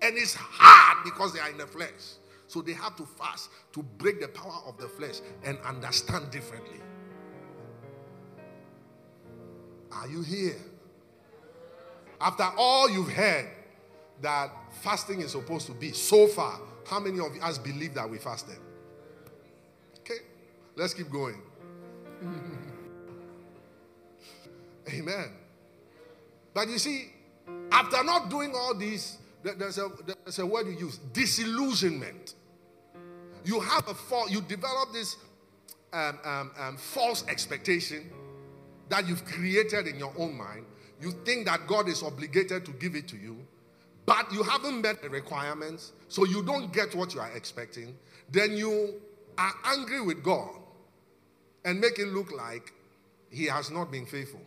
[0.01, 1.91] And it's hard because they are in the flesh.
[2.47, 6.79] So they have to fast to break the power of the flesh and understand differently.
[9.91, 10.57] Are you here?
[12.19, 13.47] After all you've heard
[14.21, 18.17] that fasting is supposed to be so far, how many of us believe that we
[18.17, 18.57] fasted?
[19.99, 20.19] Okay,
[20.75, 21.41] let's keep going.
[24.93, 25.31] Amen.
[26.53, 27.11] But you see,
[27.71, 29.89] after not doing all these, there's a,
[30.23, 32.35] there's a word you use disillusionment.
[33.43, 35.17] You have a fall, you develop this
[35.93, 38.09] um, um, um, false expectation
[38.89, 40.65] that you've created in your own mind.
[41.01, 43.37] You think that God is obligated to give it to you,
[44.07, 47.93] but you haven't met the requirements, so you don't get what you are expecting.
[48.31, 48.95] Then you
[49.37, 50.49] are angry with God
[51.65, 52.73] and make it look like
[53.29, 54.39] He has not been faithful.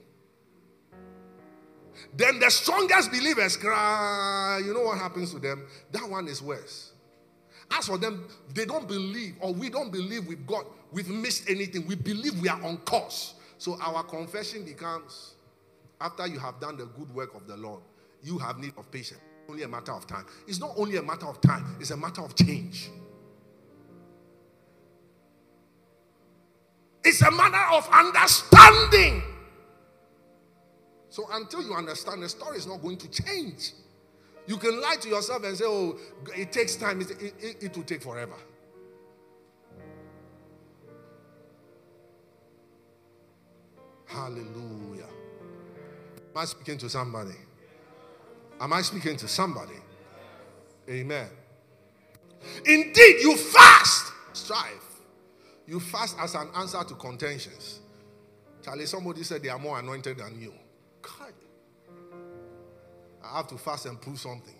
[2.16, 4.62] Then the strongest believers cry.
[4.64, 5.66] You know what happens to them?
[5.92, 6.92] That one is worse.
[7.70, 11.86] As for them, they don't believe, or we don't believe we've got, we've missed anything.
[11.86, 13.34] We believe we are on course.
[13.58, 15.34] So our confession becomes
[16.00, 17.82] after you have done the good work of the Lord,
[18.22, 19.20] you have need of patience.
[19.50, 20.24] Only a matter of time.
[20.46, 22.88] It's not only a matter of time, it's a matter of change.
[27.02, 29.24] It's a matter of understanding.
[31.08, 33.72] So until you understand, the story is not going to change.
[34.46, 35.98] You can lie to yourself and say, oh,
[36.36, 37.00] it takes time.
[37.00, 38.36] It, it, it will take forever.
[44.06, 45.08] Hallelujah.
[46.16, 47.34] Am I speaking to somebody?
[48.60, 49.74] Am I speaking to somebody?
[50.88, 51.28] Amen.
[52.64, 54.84] Indeed, you fast, strive.
[55.66, 57.80] You fast as an answer to contentions.
[58.62, 60.52] Charlie, somebody said they are more anointed than you.
[61.02, 61.32] God.
[63.24, 64.54] I have to fast and prove something.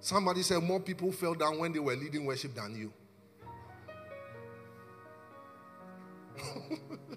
[0.00, 2.92] Somebody said more people fell down when they were leading worship than you.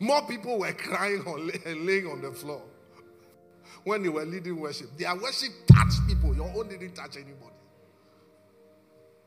[0.00, 1.22] more people were crying
[1.66, 2.62] and laying on the floor
[3.84, 4.88] when they were leading worship.
[4.96, 6.34] Their worship touched people.
[6.34, 7.36] Your own didn't touch anybody.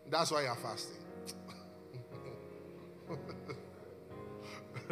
[0.10, 0.98] That's why you're fasting.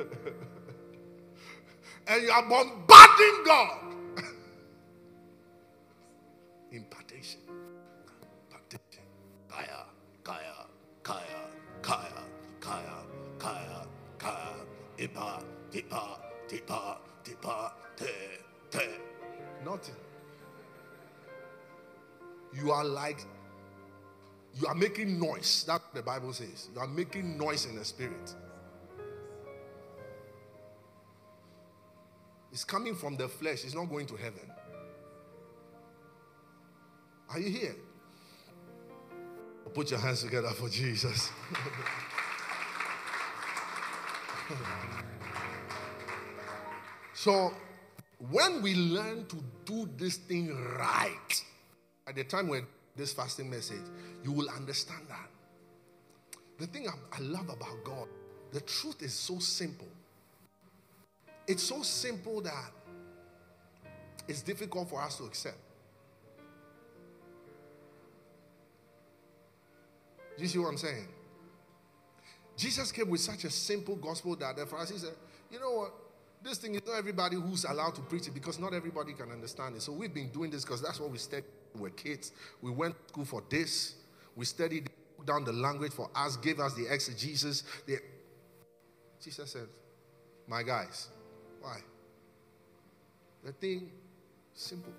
[2.08, 3.78] and you are bombarding God.
[6.72, 7.42] Impartation.
[8.50, 9.04] Impartation.
[9.50, 9.86] Kaya,
[10.24, 10.66] kaya,
[11.04, 11.42] kaya,
[11.82, 12.24] kaya,
[12.60, 13.04] kaya,
[13.40, 13.86] kaya,
[14.18, 14.54] kaya,
[14.98, 18.12] ipa, tipa, tipa, tipa, te,
[18.70, 18.88] te.
[19.64, 19.96] Nothing.
[22.54, 23.24] You are like,
[24.60, 25.64] you are making noise.
[25.68, 26.70] That the Bible says.
[26.74, 28.36] You are making noise in the spirit.
[32.52, 34.52] It's coming from the flesh, it's not going to heaven.
[37.30, 37.76] Are you here?
[39.74, 41.30] Put your hands together for Jesus.
[47.22, 47.54] so,
[48.32, 51.44] when we learn to do this thing right,
[52.08, 52.66] at the time when
[52.96, 53.84] this fasting message,
[54.24, 55.30] you will understand that.
[56.58, 58.08] The thing I, I love about God,
[58.52, 59.88] the truth is so simple.
[61.46, 62.72] It's so simple that
[64.28, 65.60] it's difficult for us to accept.
[70.38, 71.08] Do you see what I'm saying?
[72.58, 75.14] Jesus came with such a simple gospel that the Pharisees said,
[75.52, 75.94] you know what?
[76.44, 79.76] This thing is not everybody who's allowed to preach it because not everybody can understand
[79.76, 79.82] it.
[79.82, 81.46] So we've been doing this because that's what we studied.
[81.76, 82.32] We were kids.
[82.62, 83.96] We went to school for this.
[84.36, 84.90] We studied
[85.26, 87.64] down the language for us, gave us the exegesis.
[87.86, 87.98] The...
[89.24, 89.68] Jesus said,
[90.48, 91.10] My guys,
[91.62, 91.78] why?
[93.44, 93.92] The thing,
[94.54, 94.94] simple.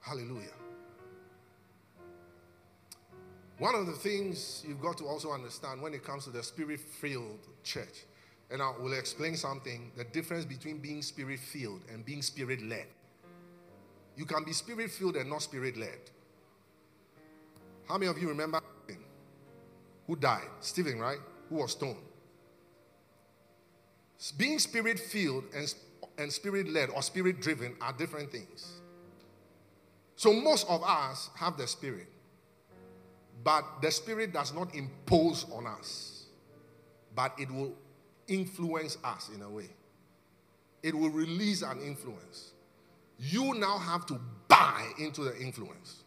[0.00, 0.50] Hallelujah.
[3.58, 6.80] One of the things you've got to also understand when it comes to the spirit
[6.80, 8.04] filled church,
[8.54, 12.86] and I will explain something the difference between being spirit filled and being spirit led.
[14.16, 15.98] You can be spirit filled and not spirit led.
[17.88, 18.60] How many of you remember
[20.06, 20.46] who died?
[20.60, 21.18] Stephen, right?
[21.48, 21.96] Who was stoned.
[24.36, 25.74] Being spirit filled and,
[26.16, 28.80] and spirit led or spirit driven are different things.
[30.14, 32.06] So most of us have the spirit.
[33.42, 36.24] But the Spirit does not impose on us,
[37.14, 37.74] but it will
[38.28, 39.68] influence us in a way.
[40.82, 42.52] It will release an influence.
[43.18, 46.04] You now have to buy into the influence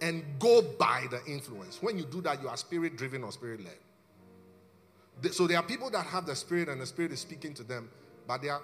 [0.00, 1.82] and go by the influence.
[1.82, 5.32] When you do that, you are spirit driven or spirit led.
[5.32, 7.90] So there are people that have the spirit and the spirit is speaking to them,
[8.26, 8.62] but they are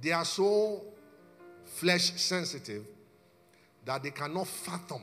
[0.00, 0.82] they are so
[1.64, 2.86] flesh sensitive
[3.84, 5.02] that they cannot fathom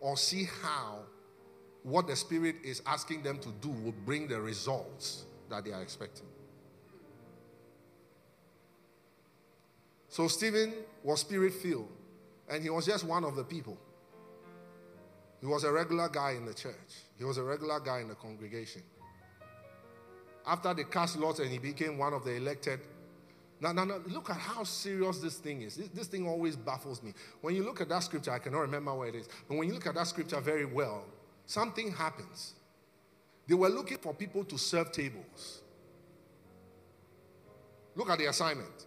[0.00, 0.98] or see how
[1.84, 5.82] what the Spirit is asking them to do will bring the results that they are
[5.82, 6.26] expecting.
[10.08, 10.72] So Stephen
[11.02, 11.90] was spirit filled,
[12.48, 13.76] and he was just one of the people.
[15.40, 16.74] He was a regular guy in the church,
[17.18, 18.82] he was a regular guy in the congregation.
[20.46, 22.80] After they cast lots and he became one of the elected
[23.60, 25.76] now, now, now, look at how serious this thing is.
[25.76, 27.14] This, this thing always baffles me.
[27.40, 29.74] When you look at that scripture, I cannot remember where it is, but when you
[29.74, 31.04] look at that scripture very well,
[31.46, 32.54] something happens.
[33.46, 35.60] They were looking for people to serve tables.
[37.94, 38.86] Look at the assignment.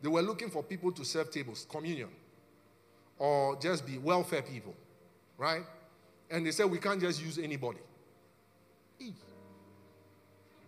[0.00, 2.08] They were looking for people to serve tables, communion,
[3.18, 4.74] or just be welfare people,
[5.36, 5.62] right?
[6.30, 7.78] And they said, we can't just use anybody.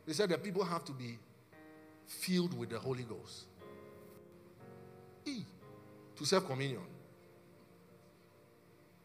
[0.07, 1.19] They said that people have to be
[2.07, 3.47] filled with the Holy Ghost.
[6.17, 6.83] To serve communion.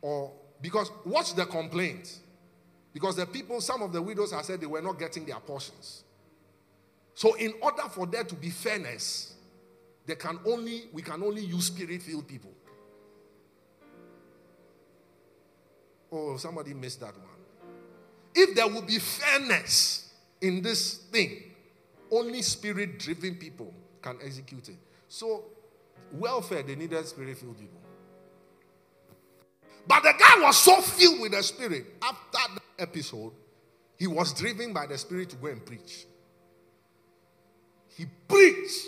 [0.02, 2.20] Or because watch the complaint.
[2.96, 6.06] Because the people, some of the widows have said they were not getting their portions.
[7.14, 9.36] So, in order for there to be fairness,
[10.06, 12.54] they can only we can only use spirit-filled people.
[16.10, 17.28] Oh, somebody missed that one.
[18.34, 21.52] If there would be fairness in this thing,
[22.10, 24.78] only spirit driven people can execute it.
[25.10, 25.44] So,
[26.14, 27.82] welfare, they needed spirit filled people.
[29.88, 33.34] But the guy was so filled with the spirit after the episode,
[33.98, 36.06] he was driven by the spirit to go and preach.
[37.96, 38.88] He preached.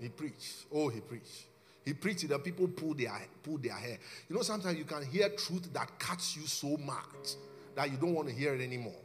[0.00, 0.66] He preached.
[0.72, 1.46] Oh, he preached.
[1.84, 3.98] He preached that people pull their, pull their hair.
[4.28, 7.36] You know, sometimes you can hear truth that cuts you so much
[7.76, 8.96] that you don't want to hear it anymore.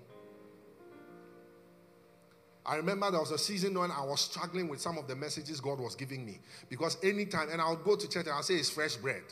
[2.65, 5.59] I remember there was a season when I was struggling with some of the messages
[5.59, 6.39] God was giving me.
[6.69, 9.23] Because anytime, and I'll go to church and I'll say it's fresh bread.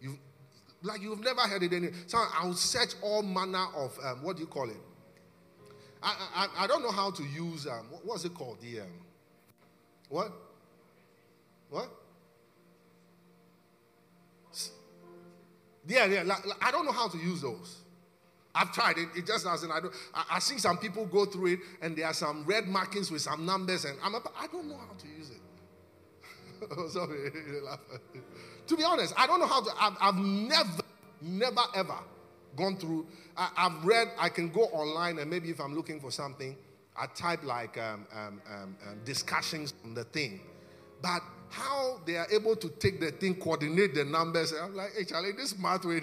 [0.00, 0.18] You,
[0.82, 1.90] like you've never heard it any.
[2.06, 4.76] So I'll search all manner of, um, what do you call it?
[6.02, 8.60] I, I, I don't know how to use, um, what, what's it called?
[8.60, 8.86] The, um,
[10.08, 10.32] what?
[11.70, 11.88] What?
[15.86, 16.22] Yeah, yeah.
[16.22, 17.78] Like, like, I don't know how to use those.
[18.54, 19.08] I've tried it.
[19.16, 19.70] It just doesn't.
[19.70, 19.94] I don't.
[20.14, 23.22] I, I see some people go through it, and there are some red markings with
[23.22, 24.14] some numbers, and I'm.
[24.14, 26.90] I don't know how to use it.
[26.90, 27.30] Sorry.
[28.68, 29.70] to be honest, I don't know how to.
[29.80, 30.82] I've, I've never,
[31.20, 31.98] never ever
[32.56, 33.06] gone through.
[33.36, 34.08] I, have read.
[34.18, 36.56] I can go online, and maybe if I'm looking for something,
[36.96, 40.40] I type like um, um, um, um discussions on the thing,
[41.02, 44.52] but how they are able to take the thing, coordinate the numbers.
[44.52, 46.00] I'm like, hey, Charlie, this math way.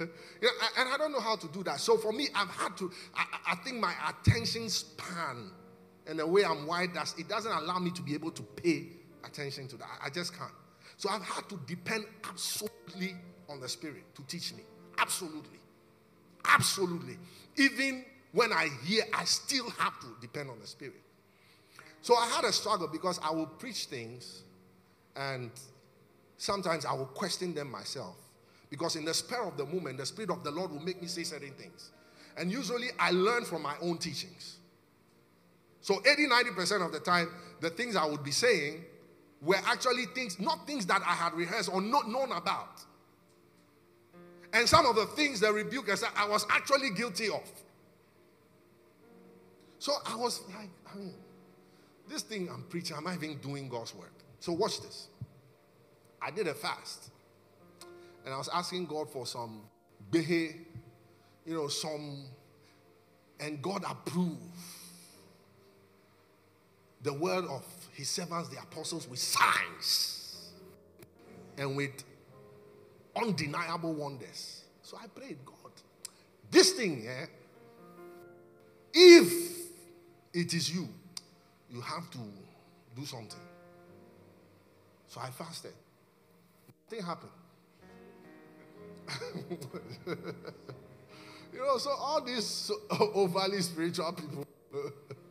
[0.00, 1.80] yeah, and I don't know how to do that.
[1.80, 5.50] So for me, I've had to, I, I think my attention span
[6.06, 8.86] and the way I'm wired, it doesn't allow me to be able to pay
[9.26, 9.88] attention to that.
[10.04, 10.52] I just can't.
[10.96, 13.14] So I've had to depend absolutely
[13.48, 14.62] on the Spirit to teach me.
[14.98, 15.58] Absolutely.
[16.44, 17.18] Absolutely.
[17.56, 21.00] Even when I hear, I still have to depend on the Spirit.
[22.02, 24.42] So I had a struggle because I will preach things
[25.16, 25.50] and
[26.36, 28.16] sometimes I will question them myself.
[28.70, 31.08] Because in the spur of the moment, the Spirit of the Lord will make me
[31.08, 31.90] say certain things.
[32.36, 34.56] And usually I learn from my own teachings.
[35.80, 38.84] So 80 90% of the time, the things I would be saying
[39.46, 42.84] were actually things, not things that I had rehearsed or not known about.
[44.52, 47.42] And some of the things the rebuke I said I was actually guilty of.
[49.78, 51.14] So I was like, I mean,
[52.08, 54.12] this thing I'm preaching, am I even doing God's work?
[54.40, 55.08] So watch this.
[56.20, 57.10] I did a fast.
[58.24, 59.60] And I was asking God for some
[60.10, 60.56] behe,
[61.44, 62.24] you know, some,
[63.38, 64.42] and God approved
[67.06, 70.50] the word of his servants, the apostles, with signs
[71.56, 72.02] and with
[73.14, 74.64] undeniable wonders.
[74.82, 75.70] So I prayed, God,
[76.50, 77.26] this thing, eh,
[78.92, 79.56] if
[80.34, 80.88] it is you,
[81.70, 82.18] you have to
[82.96, 83.38] do something.
[85.06, 85.74] So I fasted.
[86.90, 87.30] Nothing happened.
[91.52, 94.44] you know, so all these overly spiritual people.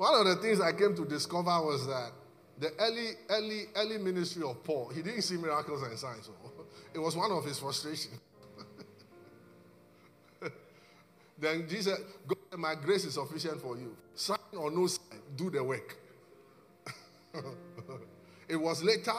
[0.00, 2.12] One of the things I came to discover was that
[2.58, 6.24] the early, early, early ministry of Paul, he didn't see miracles and signs.
[6.24, 6.32] So
[6.94, 8.18] it was one of his frustrations.
[11.38, 13.94] then Jesus, God, my grace is sufficient for you.
[14.14, 15.98] Sign or no sign, do the work.
[18.48, 19.12] it was later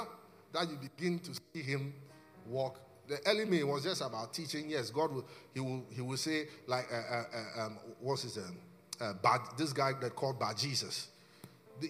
[0.51, 1.93] that you begin to see him
[2.47, 2.79] walk.
[3.07, 4.67] The early was just about teaching.
[4.67, 5.25] Yes, God will.
[5.53, 5.85] He will.
[5.91, 7.23] He will say like, uh, uh,
[7.61, 8.57] uh um, what's his name?
[9.01, 9.13] Uh,
[9.57, 11.07] this guy that called Bar Jesus.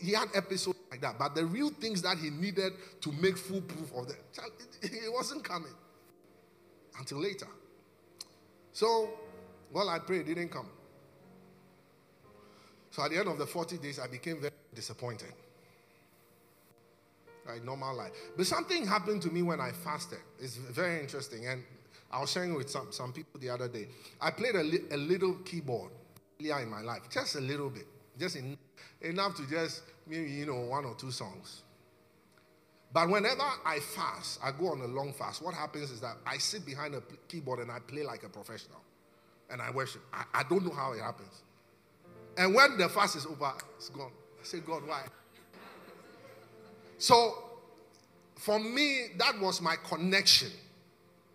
[0.01, 3.59] He had episodes like that, but the real things that he needed to make full
[3.61, 4.17] proof of that,
[4.81, 5.73] it, it wasn't coming
[6.97, 7.47] until later.
[8.71, 9.09] So,
[9.73, 10.69] well, I prayed, didn't come.
[12.91, 15.33] So at the end of the 40 days, I became very disappointed
[17.45, 17.63] right?
[17.63, 18.11] Normal life.
[18.37, 20.19] But something happened to me when I fasted.
[20.39, 21.47] It's very interesting.
[21.47, 21.63] And
[22.11, 23.87] I was sharing with some, some people the other day.
[24.19, 25.91] I played a, li- a little keyboard
[26.49, 27.87] in my life, just a little bit,
[28.19, 28.57] just in,
[29.01, 31.63] enough to just maybe, you know, one or two songs.
[32.93, 36.37] But whenever I fast, I go on a long fast, what happens is that I
[36.37, 38.81] sit behind a keyboard and I play like a professional.
[39.49, 40.01] And I worship.
[40.13, 41.43] I, I don't know how it happens.
[42.37, 44.11] And when the fast is over, it's gone.
[44.39, 45.03] I say, God, why?
[46.97, 47.35] So,
[48.35, 50.49] for me, that was my connection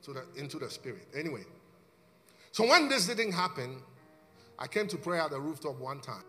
[0.02, 1.06] to the, into the Spirit.
[1.14, 1.44] Anyway,
[2.52, 3.82] so when this didn't happen,
[4.58, 6.24] I came to pray at the rooftop one time,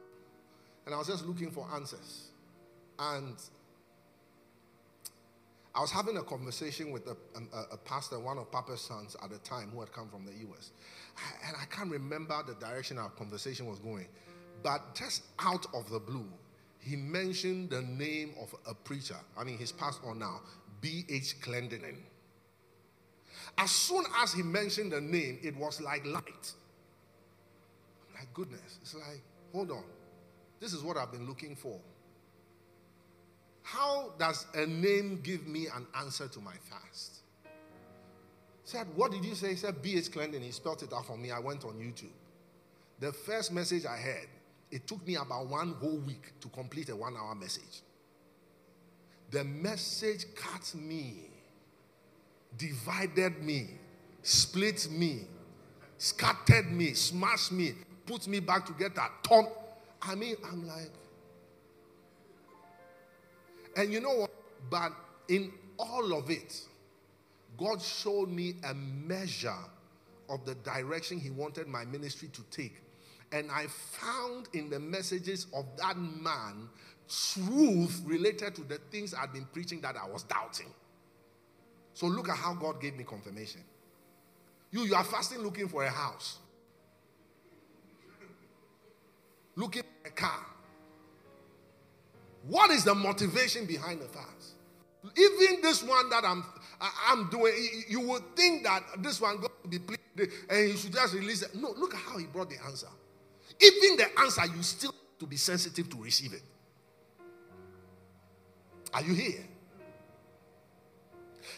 [0.86, 2.30] and I was just looking for answers.
[2.99, 3.36] And
[5.78, 9.30] I was having a conversation with a, a, a, pastor, one of Papa's sons at
[9.30, 10.71] the time, who had come from the US.
[11.45, 14.07] And I can't remember the direction our conversation was going.
[14.63, 16.25] But just out of the blue,
[16.80, 19.17] he mentioned the name of a preacher.
[19.38, 20.41] I mean, he's passed on now,
[20.82, 21.41] B.H.
[21.41, 21.97] Clendennen.
[23.57, 26.53] As soon as he mentioned the name, it was like light.
[28.18, 28.80] My goodness.
[28.82, 29.22] It's like,
[29.53, 29.84] hold on.
[30.59, 31.80] This is what I've been looking for.
[33.61, 37.20] How does a name give me an answer to my fast?
[38.63, 39.49] Said, what did you say?
[39.49, 40.11] He said, B.H.
[40.11, 40.41] Clendennen.
[40.41, 41.32] He spelled it out for me.
[41.32, 42.11] I went on YouTube.
[42.99, 44.28] The first message I heard
[44.72, 47.82] it took me about one whole week to complete a one hour message.
[49.32, 51.30] The message cut me,
[52.57, 53.68] divided me,
[54.24, 55.22] split me,
[55.97, 57.74] scattered me, smashed me,
[58.08, 59.45] put me back together, torn.
[60.01, 60.91] I mean, I'm like,
[63.76, 64.32] and you know what?
[64.70, 64.93] But
[65.28, 66.62] in all of it,
[67.58, 69.53] God showed me a measure
[70.30, 72.82] of the direction He wanted my ministry to take
[73.32, 76.70] and I found in the messages of that man
[77.10, 80.72] truth related to the things I'd been preaching that I was doubting.
[81.93, 83.62] So look at how God gave me confirmation.
[84.72, 86.38] You, you are fasting looking for a house,
[89.58, 90.45] looking at a car.
[92.47, 94.53] What is the motivation behind the fast?
[95.18, 96.45] Even this one that I'm
[96.80, 97.53] I'm doing,
[97.89, 100.01] you would think that this one going to be pleased
[100.49, 101.55] and you should just release it.
[101.55, 102.88] No, look at how he brought the answer.
[103.60, 106.43] Even the answer, you still to be sensitive to receive it.
[108.93, 109.43] Are you here?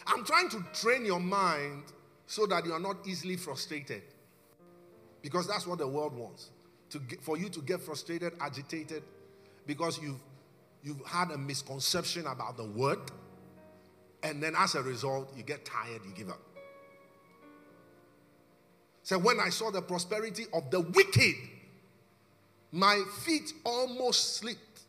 [0.06, 1.84] I'm trying to train your mind
[2.26, 4.02] so that you are not easily frustrated.
[5.20, 6.50] Because that's what the world wants.
[6.90, 9.02] To get, for you to get frustrated, agitated,
[9.66, 10.20] because you've,
[10.82, 12.98] you've had a misconception about the word.
[14.22, 16.40] And then as a result, you get tired, you give up.
[19.02, 21.34] So when I saw the prosperity of the wicked,
[22.72, 24.82] my feet almost slipped.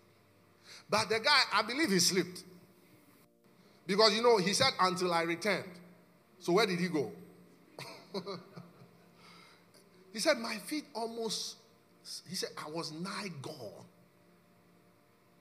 [0.89, 2.43] But the guy, I believe he slipped.
[3.87, 5.69] Because you know, he said, until I returned.
[6.39, 7.11] So where did he go?
[10.13, 11.55] he said, My feet almost,
[12.27, 13.85] he said, I was nigh gone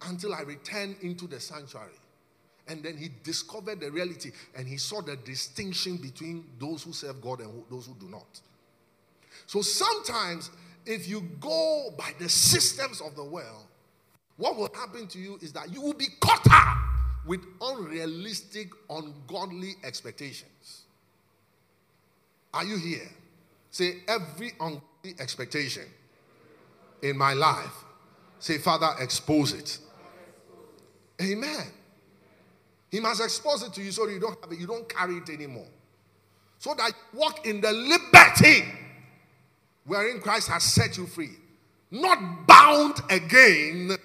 [0.03, 1.91] until I returned into the sanctuary.
[2.69, 7.21] And then he discovered the reality and he saw the distinction between those who serve
[7.21, 8.41] God and those who do not.
[9.47, 10.51] So sometimes,
[10.87, 13.65] if you go by the systems of the world,
[14.37, 16.77] what will happen to you is that you will be caught up
[17.27, 20.85] with unrealistic, ungodly expectations.
[22.55, 23.09] Are you here?
[23.71, 25.85] Say, every ungodly expectation
[27.03, 27.85] in my life,
[28.39, 29.79] say, Father, expose it.
[31.21, 31.67] Amen.
[32.91, 35.29] He must expose it to you so you don't have it, you don't carry it
[35.29, 35.69] anymore.
[36.59, 38.65] So that walk in the liberty
[39.85, 41.31] wherein Christ has set you free.
[41.91, 43.97] Not bound again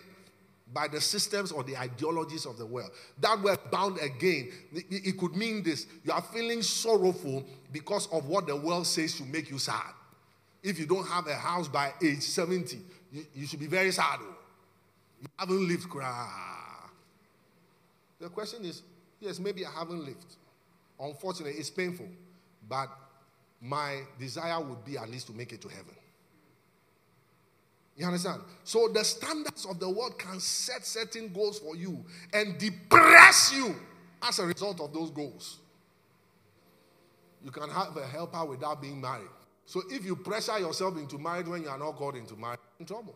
[0.74, 2.92] by the systems or the ideologies of the world.
[3.20, 5.86] That word bound again, it could mean this.
[6.04, 9.94] You are feeling sorrowful because of what the world says to make you sad.
[10.66, 12.80] If you don't have a house by age 70,
[13.12, 14.18] you, you should be very sad.
[14.20, 14.36] Oh.
[15.22, 15.86] You haven't lived.
[18.20, 18.82] The question is
[19.20, 20.38] yes, maybe I haven't lived.
[21.00, 22.08] Unfortunately, it's painful.
[22.68, 22.90] But
[23.62, 25.94] my desire would be at least to make it to heaven.
[27.96, 28.42] You understand?
[28.64, 32.04] So the standards of the world can set certain goals for you
[32.34, 33.76] and depress you
[34.24, 35.60] as a result of those goals.
[37.44, 39.30] You can have a helper without being married.
[39.66, 42.86] So if you pressure yourself into marriage when you are not called into marriage, in
[42.86, 43.16] trouble.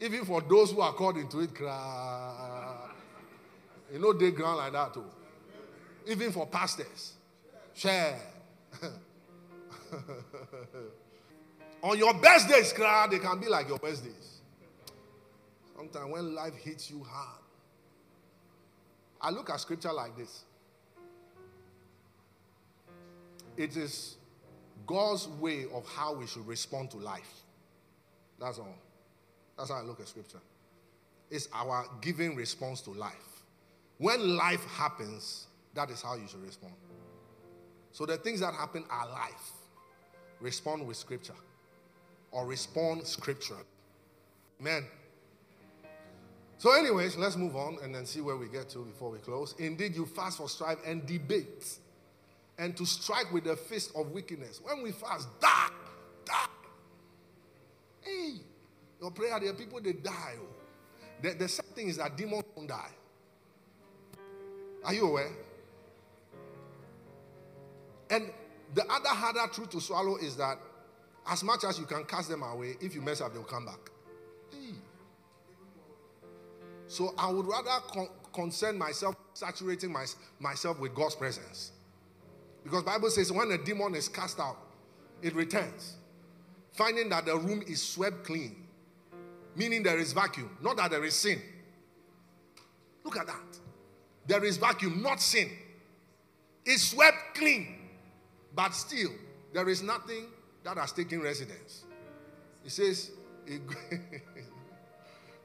[0.00, 1.50] Even for those who are called into it,
[3.92, 5.04] you know they ground like that too.
[6.06, 7.14] Even for pastors,
[7.74, 8.20] share.
[11.82, 14.40] On your best days, crowd, they can be like your best days.
[15.76, 17.40] Sometimes when life hits you hard,
[19.20, 20.44] I look at scripture like this.
[23.58, 24.16] It is
[24.86, 27.42] God's way of how we should respond to life.
[28.40, 28.78] That's all.
[29.58, 30.38] That's how I look at scripture.
[31.30, 33.42] It's our giving response to life.
[33.98, 36.74] When life happens, that is how you should respond.
[37.90, 39.52] So the things that happen are life.
[40.40, 41.34] Respond with scripture
[42.30, 43.56] or respond scripture.
[44.60, 44.86] Amen.
[46.58, 49.54] So, anyways, let's move on and then see where we get to before we close.
[49.58, 51.78] Indeed, you fast for strife and debate,
[52.58, 54.60] and to strike with the fist of wickedness.
[54.62, 55.68] When we fast, die,
[56.24, 56.46] die.
[58.00, 58.34] Hey,
[59.00, 60.34] your prayer, there are people they die.
[60.40, 60.46] Oh.
[61.22, 62.90] The, the sad thing is that demons don't die.
[64.84, 65.30] Are you aware?
[68.10, 68.30] And
[68.74, 70.58] the other harder truth to swallow is that
[71.30, 73.90] as much as you can cast them away, if you mess up, they'll come back.
[74.50, 74.74] Hey.
[76.86, 80.06] So I would rather con- concern myself, saturating my,
[80.40, 81.72] myself with God's presence.
[82.68, 84.58] Because Bible says when a demon is cast out,
[85.22, 85.96] it returns.
[86.72, 88.66] Finding that the room is swept clean.
[89.56, 91.40] Meaning there is vacuum, not that there is sin.
[93.04, 93.58] Look at that.
[94.26, 95.48] There is vacuum, not sin.
[96.66, 97.74] It's swept clean.
[98.54, 99.12] But still,
[99.54, 100.26] there is nothing
[100.62, 101.84] that has taken residence.
[102.62, 103.12] He says,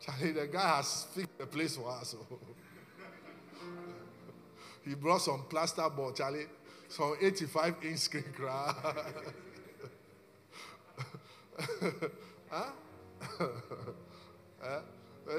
[0.02, 2.16] Charlie, the guy has fixed the place for us.
[2.20, 2.38] Oh.
[4.86, 6.48] he brought some plaster board, Charlie,
[6.94, 8.76] some 85 inch screen crack.
[12.50, 12.66] huh?
[14.62, 14.80] huh?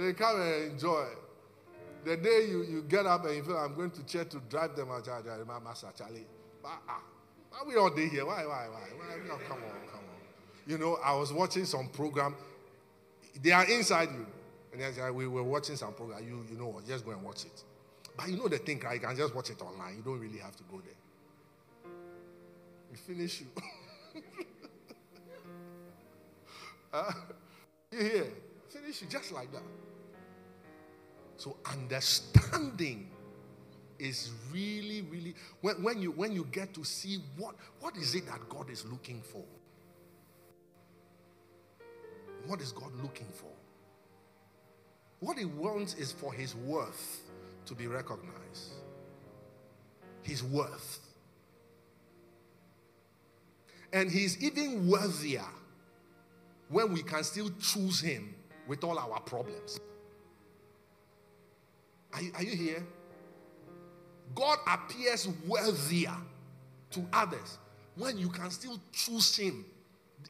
[0.00, 1.06] They come and enjoy.
[2.04, 4.74] The day you, you get up and you feel I'm going to church to drive
[4.74, 5.30] them out, Charlie,
[5.96, 6.26] Charlie.
[6.64, 7.00] Ah,
[7.50, 8.26] why we all day here?
[8.26, 8.88] Why, why, why?
[8.96, 9.16] why?
[9.28, 10.20] No, come on, come on.
[10.66, 12.34] You know, I was watching some program.
[13.40, 14.26] They are inside you.
[14.76, 16.24] And we were watching some program.
[16.24, 16.86] You, you know what?
[16.86, 17.62] Just go and watch it.
[18.16, 19.00] But you know the thing, right?
[19.00, 19.96] You can just watch it online.
[19.96, 20.94] You don't really have to go there.
[22.96, 23.46] Finish you.
[26.92, 27.12] uh,
[27.90, 28.26] you hear?
[28.68, 29.62] Finish you just like that.
[31.36, 33.10] So understanding
[33.98, 38.26] is really, really when, when you when you get to see what what is it
[38.26, 39.44] that God is looking for.
[42.46, 43.50] What is God looking for?
[45.20, 47.22] What he wants is for his worth
[47.66, 48.72] to be recognized.
[50.22, 51.00] His worth.
[53.94, 55.46] And he's even worthier
[56.68, 58.34] when we can still choose him
[58.66, 59.78] with all our problems.
[62.12, 62.86] Are you, are you here?
[64.34, 66.16] God appears worthier
[66.90, 67.58] to others
[67.94, 69.64] when you can still choose him.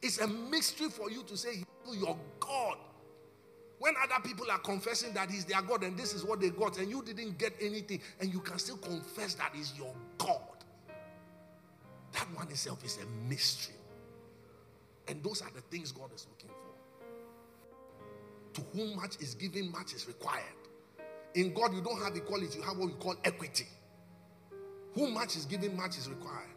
[0.03, 2.77] It's a mystery for you to say, he's Your God.
[3.79, 6.77] When other people are confessing that He's their God and this is what they got,
[6.77, 10.54] and you didn't get anything, and you can still confess that He's your God.
[12.15, 13.75] That one itself is a mystery.
[15.07, 16.55] And those are the things God is looking for.
[18.53, 20.43] To whom much is given, much is required.
[21.35, 23.67] In God, you don't have equality, you have what we call equity.
[24.93, 26.55] Whom much is given, much is required.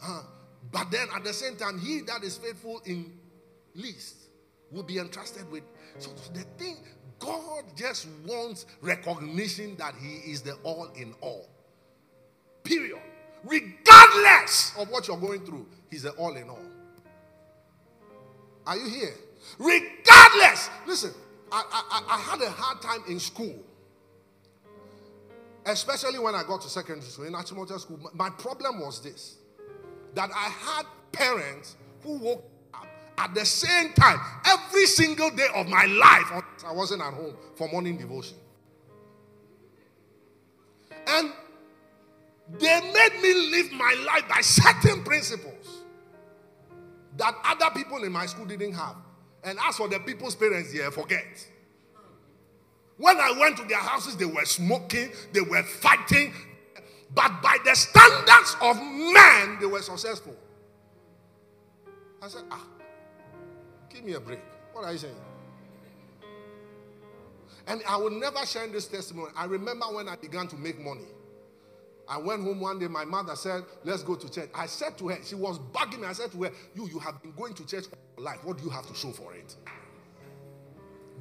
[0.00, 0.22] Huh?
[0.70, 3.12] But then at the same time, he that is faithful in
[3.74, 4.14] least
[4.70, 5.64] will be entrusted with.
[5.98, 6.76] So the thing,
[7.18, 11.48] God just wants recognition that he is the all in all.
[12.62, 13.00] Period.
[13.44, 16.58] Regardless of what you're going through, he's the all in all.
[18.66, 19.14] Are you here?
[19.58, 20.70] Regardless.
[20.86, 21.12] Listen,
[21.50, 23.54] I, I, I had a hard time in school.
[25.64, 27.98] Especially when I got to secondary school, in Achimota school.
[28.14, 29.36] My problem was this
[30.14, 32.86] that I had parents who woke up
[33.18, 36.42] at the same time every single day of my life.
[36.66, 38.36] I wasn't at home for morning devotion.
[41.06, 41.32] And
[42.58, 45.84] they made me live my life by certain principles
[47.16, 48.96] that other people in my school didn't have.
[49.44, 51.46] And as for the people's parents, yeah, forget.
[52.96, 56.32] When I went to their houses, they were smoking, they were fighting,
[57.14, 60.36] but by the standards of man, they were successful.
[62.22, 62.64] I said, ah,
[63.90, 64.40] give me a break.
[64.72, 65.14] What are you saying?
[67.66, 69.32] And I will never share this testimony.
[69.36, 71.06] I remember when I began to make money.
[72.08, 74.50] I went home one day, my mother said, Let's go to church.
[74.54, 76.06] I said to her, she was bugging me.
[76.06, 78.44] I said to her, You, you have been going to church all your life.
[78.44, 79.56] What do you have to show for it?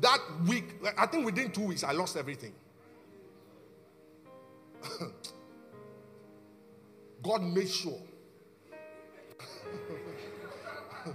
[0.01, 0.65] That week,
[0.97, 2.53] I think within two weeks, I lost everything.
[7.23, 8.01] God made sure.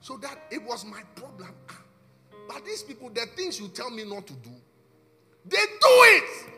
[0.00, 1.54] so that it was my problem.
[1.70, 1.80] Ah,
[2.48, 4.50] but these people, the things you tell me not to do,
[5.44, 6.48] they do it.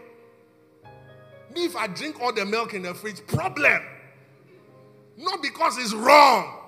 [1.55, 3.83] Me, if I drink all the milk in the fridge, problem.
[5.17, 6.59] Not because it's wrong,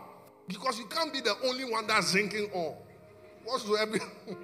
[0.47, 2.87] because you can't be the only one that's drinking all.
[3.45, 3.99] Whatsoever.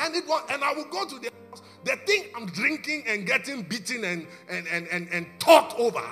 [0.00, 1.62] And it was, and I would go to the house.
[1.84, 6.02] The thing I'm drinking and getting beaten and and and and, and talked over.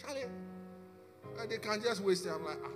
[0.00, 0.24] Charlie,
[1.48, 2.30] they can just waste it.
[2.30, 2.70] I'm like, ah.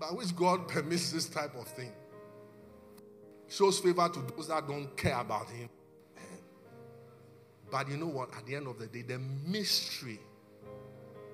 [0.00, 1.92] But which God permits this type of thing?
[3.48, 5.68] Shows favor to those that don't care about him.
[7.70, 8.34] But you know what?
[8.34, 10.18] At the end of the day, the mystery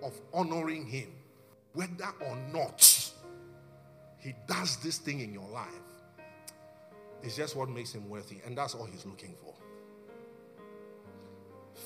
[0.02, 1.08] of honoring him,
[1.72, 3.12] whether or not
[4.18, 5.68] he does this thing in your life,
[7.22, 9.54] is just what makes him worthy, and that's all he's looking for.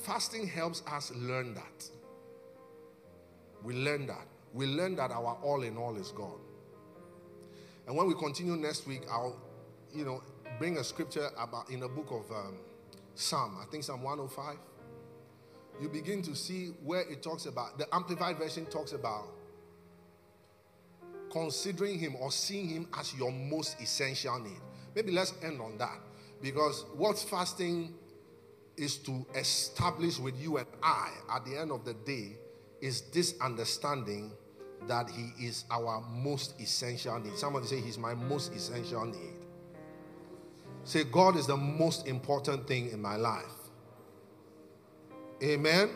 [0.03, 1.91] Fasting helps us learn that.
[3.63, 4.27] We learn that.
[4.53, 6.39] We learn that our all in all is God.
[7.87, 9.37] And when we continue next week, I'll,
[9.95, 10.23] you know,
[10.59, 12.59] bring a scripture about in the book of um,
[13.15, 13.59] Psalm.
[13.61, 14.57] I think Psalm 105.
[15.81, 19.29] You begin to see where it talks about the Amplified Version talks about
[21.31, 24.61] considering Him or seeing Him as your most essential need.
[24.95, 25.99] Maybe let's end on that.
[26.43, 27.95] Because what fasting
[28.77, 32.37] is to establish with you and I at the end of the day
[32.81, 34.33] is this understanding
[34.87, 37.37] that He is our most essential need.
[37.37, 39.38] Somebody say, He's my most essential need.
[40.89, 43.45] Say, God is the most important thing in my life.
[45.43, 45.91] Amen.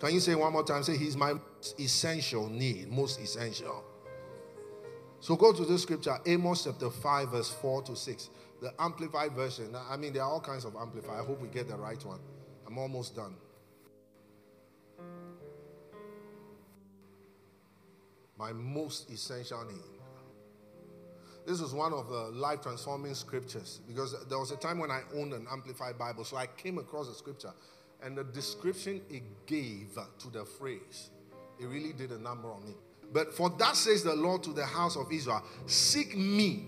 [0.00, 0.82] Can you say one more time?
[0.82, 3.84] Say, He's my most essential need, most essential.
[5.20, 8.30] So go to this scripture, Amos chapter 5, verse 4 to 6
[8.62, 9.76] the amplified version.
[9.88, 11.20] I mean, there are all kinds of amplified.
[11.20, 12.18] I hope we get the right one.
[12.66, 13.34] I'm almost done.
[18.38, 19.97] My most essential need.
[21.46, 25.02] This was one of the life transforming scriptures because there was a time when I
[25.14, 27.52] owned an amplified Bible, so I came across a scripture
[28.02, 31.10] and the description it gave to the phrase,
[31.58, 32.74] it really did a number on me.
[33.12, 36.66] But for that says the Lord to the house of Israel, seek me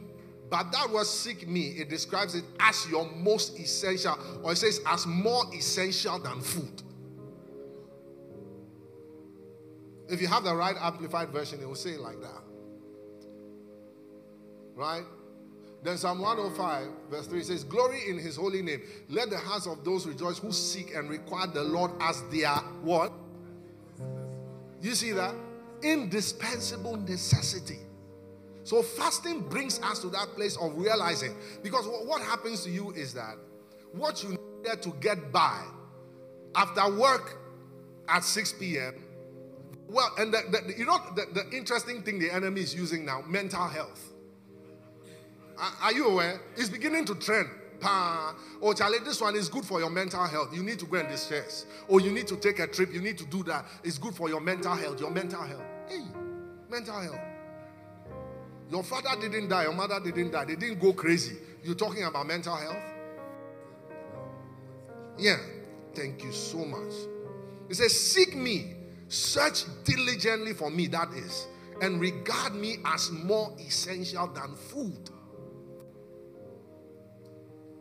[0.50, 4.80] but that word seek me, it describes it as your most essential, or it says
[4.84, 6.82] as more essential than food.
[10.08, 12.42] If you have the right amplified version, it will say it like that.
[14.80, 15.04] Right?
[15.82, 18.80] Then Psalm 105, verse 3 says, Glory in his holy name.
[19.10, 22.48] Let the hearts of those rejoice who seek and require the Lord as their
[22.80, 23.12] what?
[24.80, 25.34] You see that?
[25.82, 27.80] Indispensable necessity.
[28.64, 31.36] So fasting brings us to that place of realizing.
[31.62, 33.36] Because what happens to you is that
[33.92, 35.62] what you needed to get by
[36.54, 37.36] after work
[38.08, 38.94] at 6 p.m.
[39.90, 43.22] Well, and the, the, you know the, the interesting thing the enemy is using now,
[43.26, 44.09] mental health.
[45.82, 46.40] Are you aware?
[46.56, 47.48] It's beginning to trend.
[47.80, 48.34] Pa.
[48.60, 50.54] Oh, Charlie, this one is good for your mental health.
[50.54, 51.66] You need to go and distress.
[51.88, 52.92] Or you need to take a trip.
[52.92, 53.64] You need to do that.
[53.82, 55.00] It's good for your mental health.
[55.00, 55.62] Your mental health.
[55.88, 56.02] Hey,
[56.70, 57.20] mental health.
[58.70, 59.64] Your father didn't die.
[59.64, 60.44] Your mother didn't die.
[60.44, 61.36] They didn't go crazy.
[61.64, 62.82] You're talking about mental health?
[65.18, 65.36] Yeah.
[65.94, 66.92] Thank you so much.
[67.68, 68.74] He says, Seek me,
[69.08, 71.46] search diligently for me, that is,
[71.82, 75.10] and regard me as more essential than food.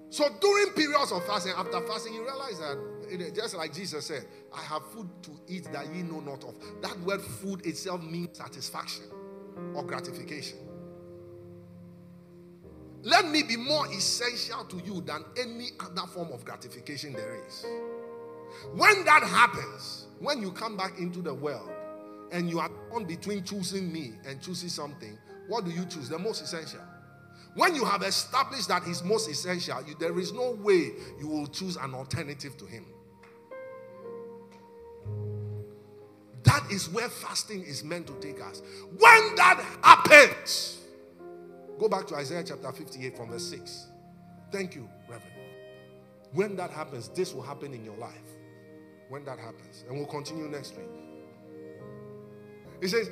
[0.10, 4.62] So during periods of fasting, after fasting, you realize that just like Jesus said, I
[4.62, 6.56] have food to eat that ye know not of.
[6.82, 9.06] That word food itself means satisfaction
[9.76, 10.58] or gratification.
[13.02, 17.66] Let me be more essential to you than any other form of gratification there is.
[18.74, 21.70] When that happens, when you come back into the world
[22.32, 26.10] and you are on between choosing me and choosing something, what do you choose?
[26.10, 26.82] The most essential.
[27.60, 31.46] When you have established that he's most essential, you, there is no way you will
[31.46, 32.86] choose an alternative to him.
[36.44, 38.62] That is where fasting is meant to take us.
[38.98, 40.78] When that happens,
[41.78, 43.88] go back to Isaiah chapter 58 from verse 6.
[44.54, 45.34] Thank you, Reverend.
[46.32, 48.14] When that happens, this will happen in your life.
[49.10, 50.88] When that happens, and we'll continue next week.
[52.80, 53.10] He says,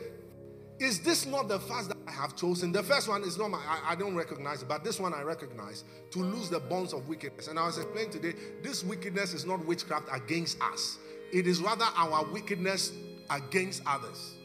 [0.80, 2.71] is this not the fast that I have chosen?
[2.71, 5.21] The first one is not my, I, I, don't recognize it, but this one I
[5.21, 7.47] recognize to lose the bonds of wickedness.
[7.47, 10.99] And I was explaining today, this wickedness is not witchcraft against us,
[11.34, 12.91] it is rather our wickedness
[13.30, 14.36] against others.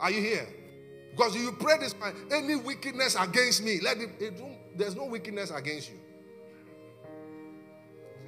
[0.00, 0.48] Are you here?
[1.10, 4.40] Because you pray this, uh, any wickedness against me, let it, it
[4.76, 5.98] there's no wickedness against you.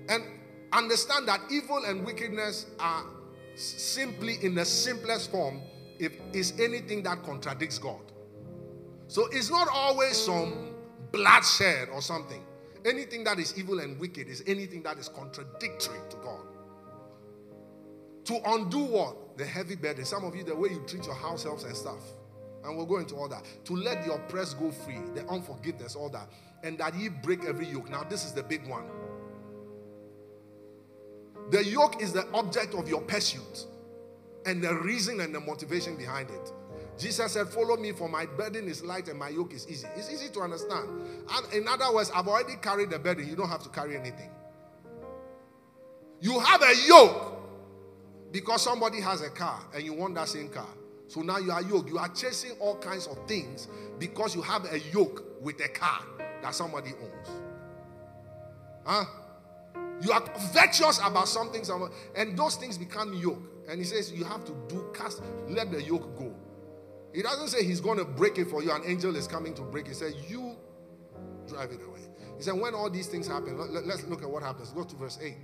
[0.08, 0.24] And
[0.72, 3.04] understand that evil and wickedness are
[3.62, 5.60] simply in the simplest form
[5.98, 8.00] if is anything that contradicts God.
[9.08, 10.74] So it's not always some
[11.12, 12.42] bloodshed or something.
[12.84, 16.46] Anything that is evil and wicked is anything that is contradictory to God.
[18.24, 19.36] To undo what?
[19.36, 20.04] The heavy burden.
[20.04, 22.00] Some of you, the way you treat your house helps and stuff.
[22.64, 23.44] And we'll go into all that.
[23.64, 26.28] To let the oppressed go free, the unforgiveness, all that.
[26.62, 27.90] And that ye break every yoke.
[27.90, 28.84] Now, this is the big one.
[31.50, 33.66] The yoke is the object of your pursuit
[34.46, 36.52] and the reason and the motivation behind it.
[36.98, 39.88] Jesus said, Follow me, for my burden is light and my yoke is easy.
[39.96, 40.88] It's easy to understand.
[41.30, 43.26] And in other words, I've already carried the burden.
[43.26, 44.30] You don't have to carry anything.
[46.20, 47.38] You have a yoke
[48.30, 50.68] because somebody has a car and you want that same car.
[51.08, 51.88] So now you are yoked.
[51.88, 53.66] You are chasing all kinds of things
[53.98, 56.02] because you have a yoke with a car
[56.42, 57.40] that somebody owns.
[58.84, 59.04] Huh?
[60.00, 61.62] You are virtuous about something,
[62.16, 63.42] and those things become yoke.
[63.68, 66.34] And he says you have to do cast, let the yoke go.
[67.14, 68.72] He doesn't say he's going to break it for you.
[68.72, 69.88] An angel is coming to break it.
[69.88, 70.56] He said, You
[71.46, 72.00] drive it away.
[72.36, 74.70] He said, When all these things happen, let, let's look at what happens.
[74.70, 75.36] Go to verse 8.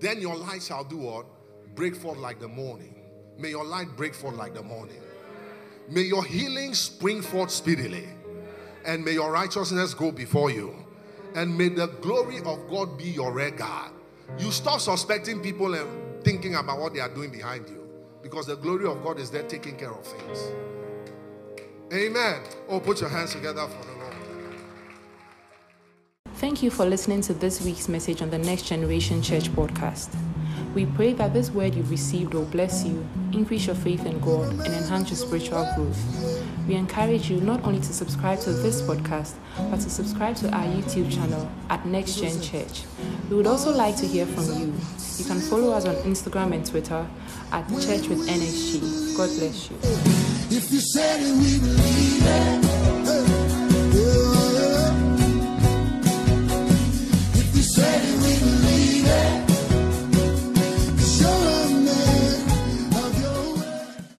[0.00, 1.26] Then your light shall do what?
[1.74, 2.96] Break forth like the morning.
[3.38, 5.00] May your light break forth like the morning.
[5.88, 8.08] May your healing spring forth speedily.
[8.84, 10.79] And may your righteousness go before you
[11.34, 13.92] and may the glory of God be your regard.
[14.38, 17.88] You stop suspecting people and thinking about what they are doing behind you
[18.22, 20.52] because the glory of God is there taking care of things.
[21.92, 22.42] Amen.
[22.68, 23.99] Oh, put your hands together for the.
[26.40, 30.08] Thank you for listening to this week's message on the Next Generation Church podcast.
[30.74, 34.48] We pray that this word you received will bless you, increase your faith in God,
[34.48, 36.02] and enhance your spiritual growth.
[36.66, 39.34] We encourage you not only to subscribe to this podcast,
[39.70, 42.84] but to subscribe to our YouTube channel at Next Gen Church.
[43.28, 44.72] We would also like to hear from you.
[45.18, 47.06] You can follow us on Instagram and Twitter
[47.52, 49.14] at Church with NHG.
[49.14, 49.76] God bless you.
[50.56, 52.69] If you said it, we believe it.
[57.80, 58.19] Said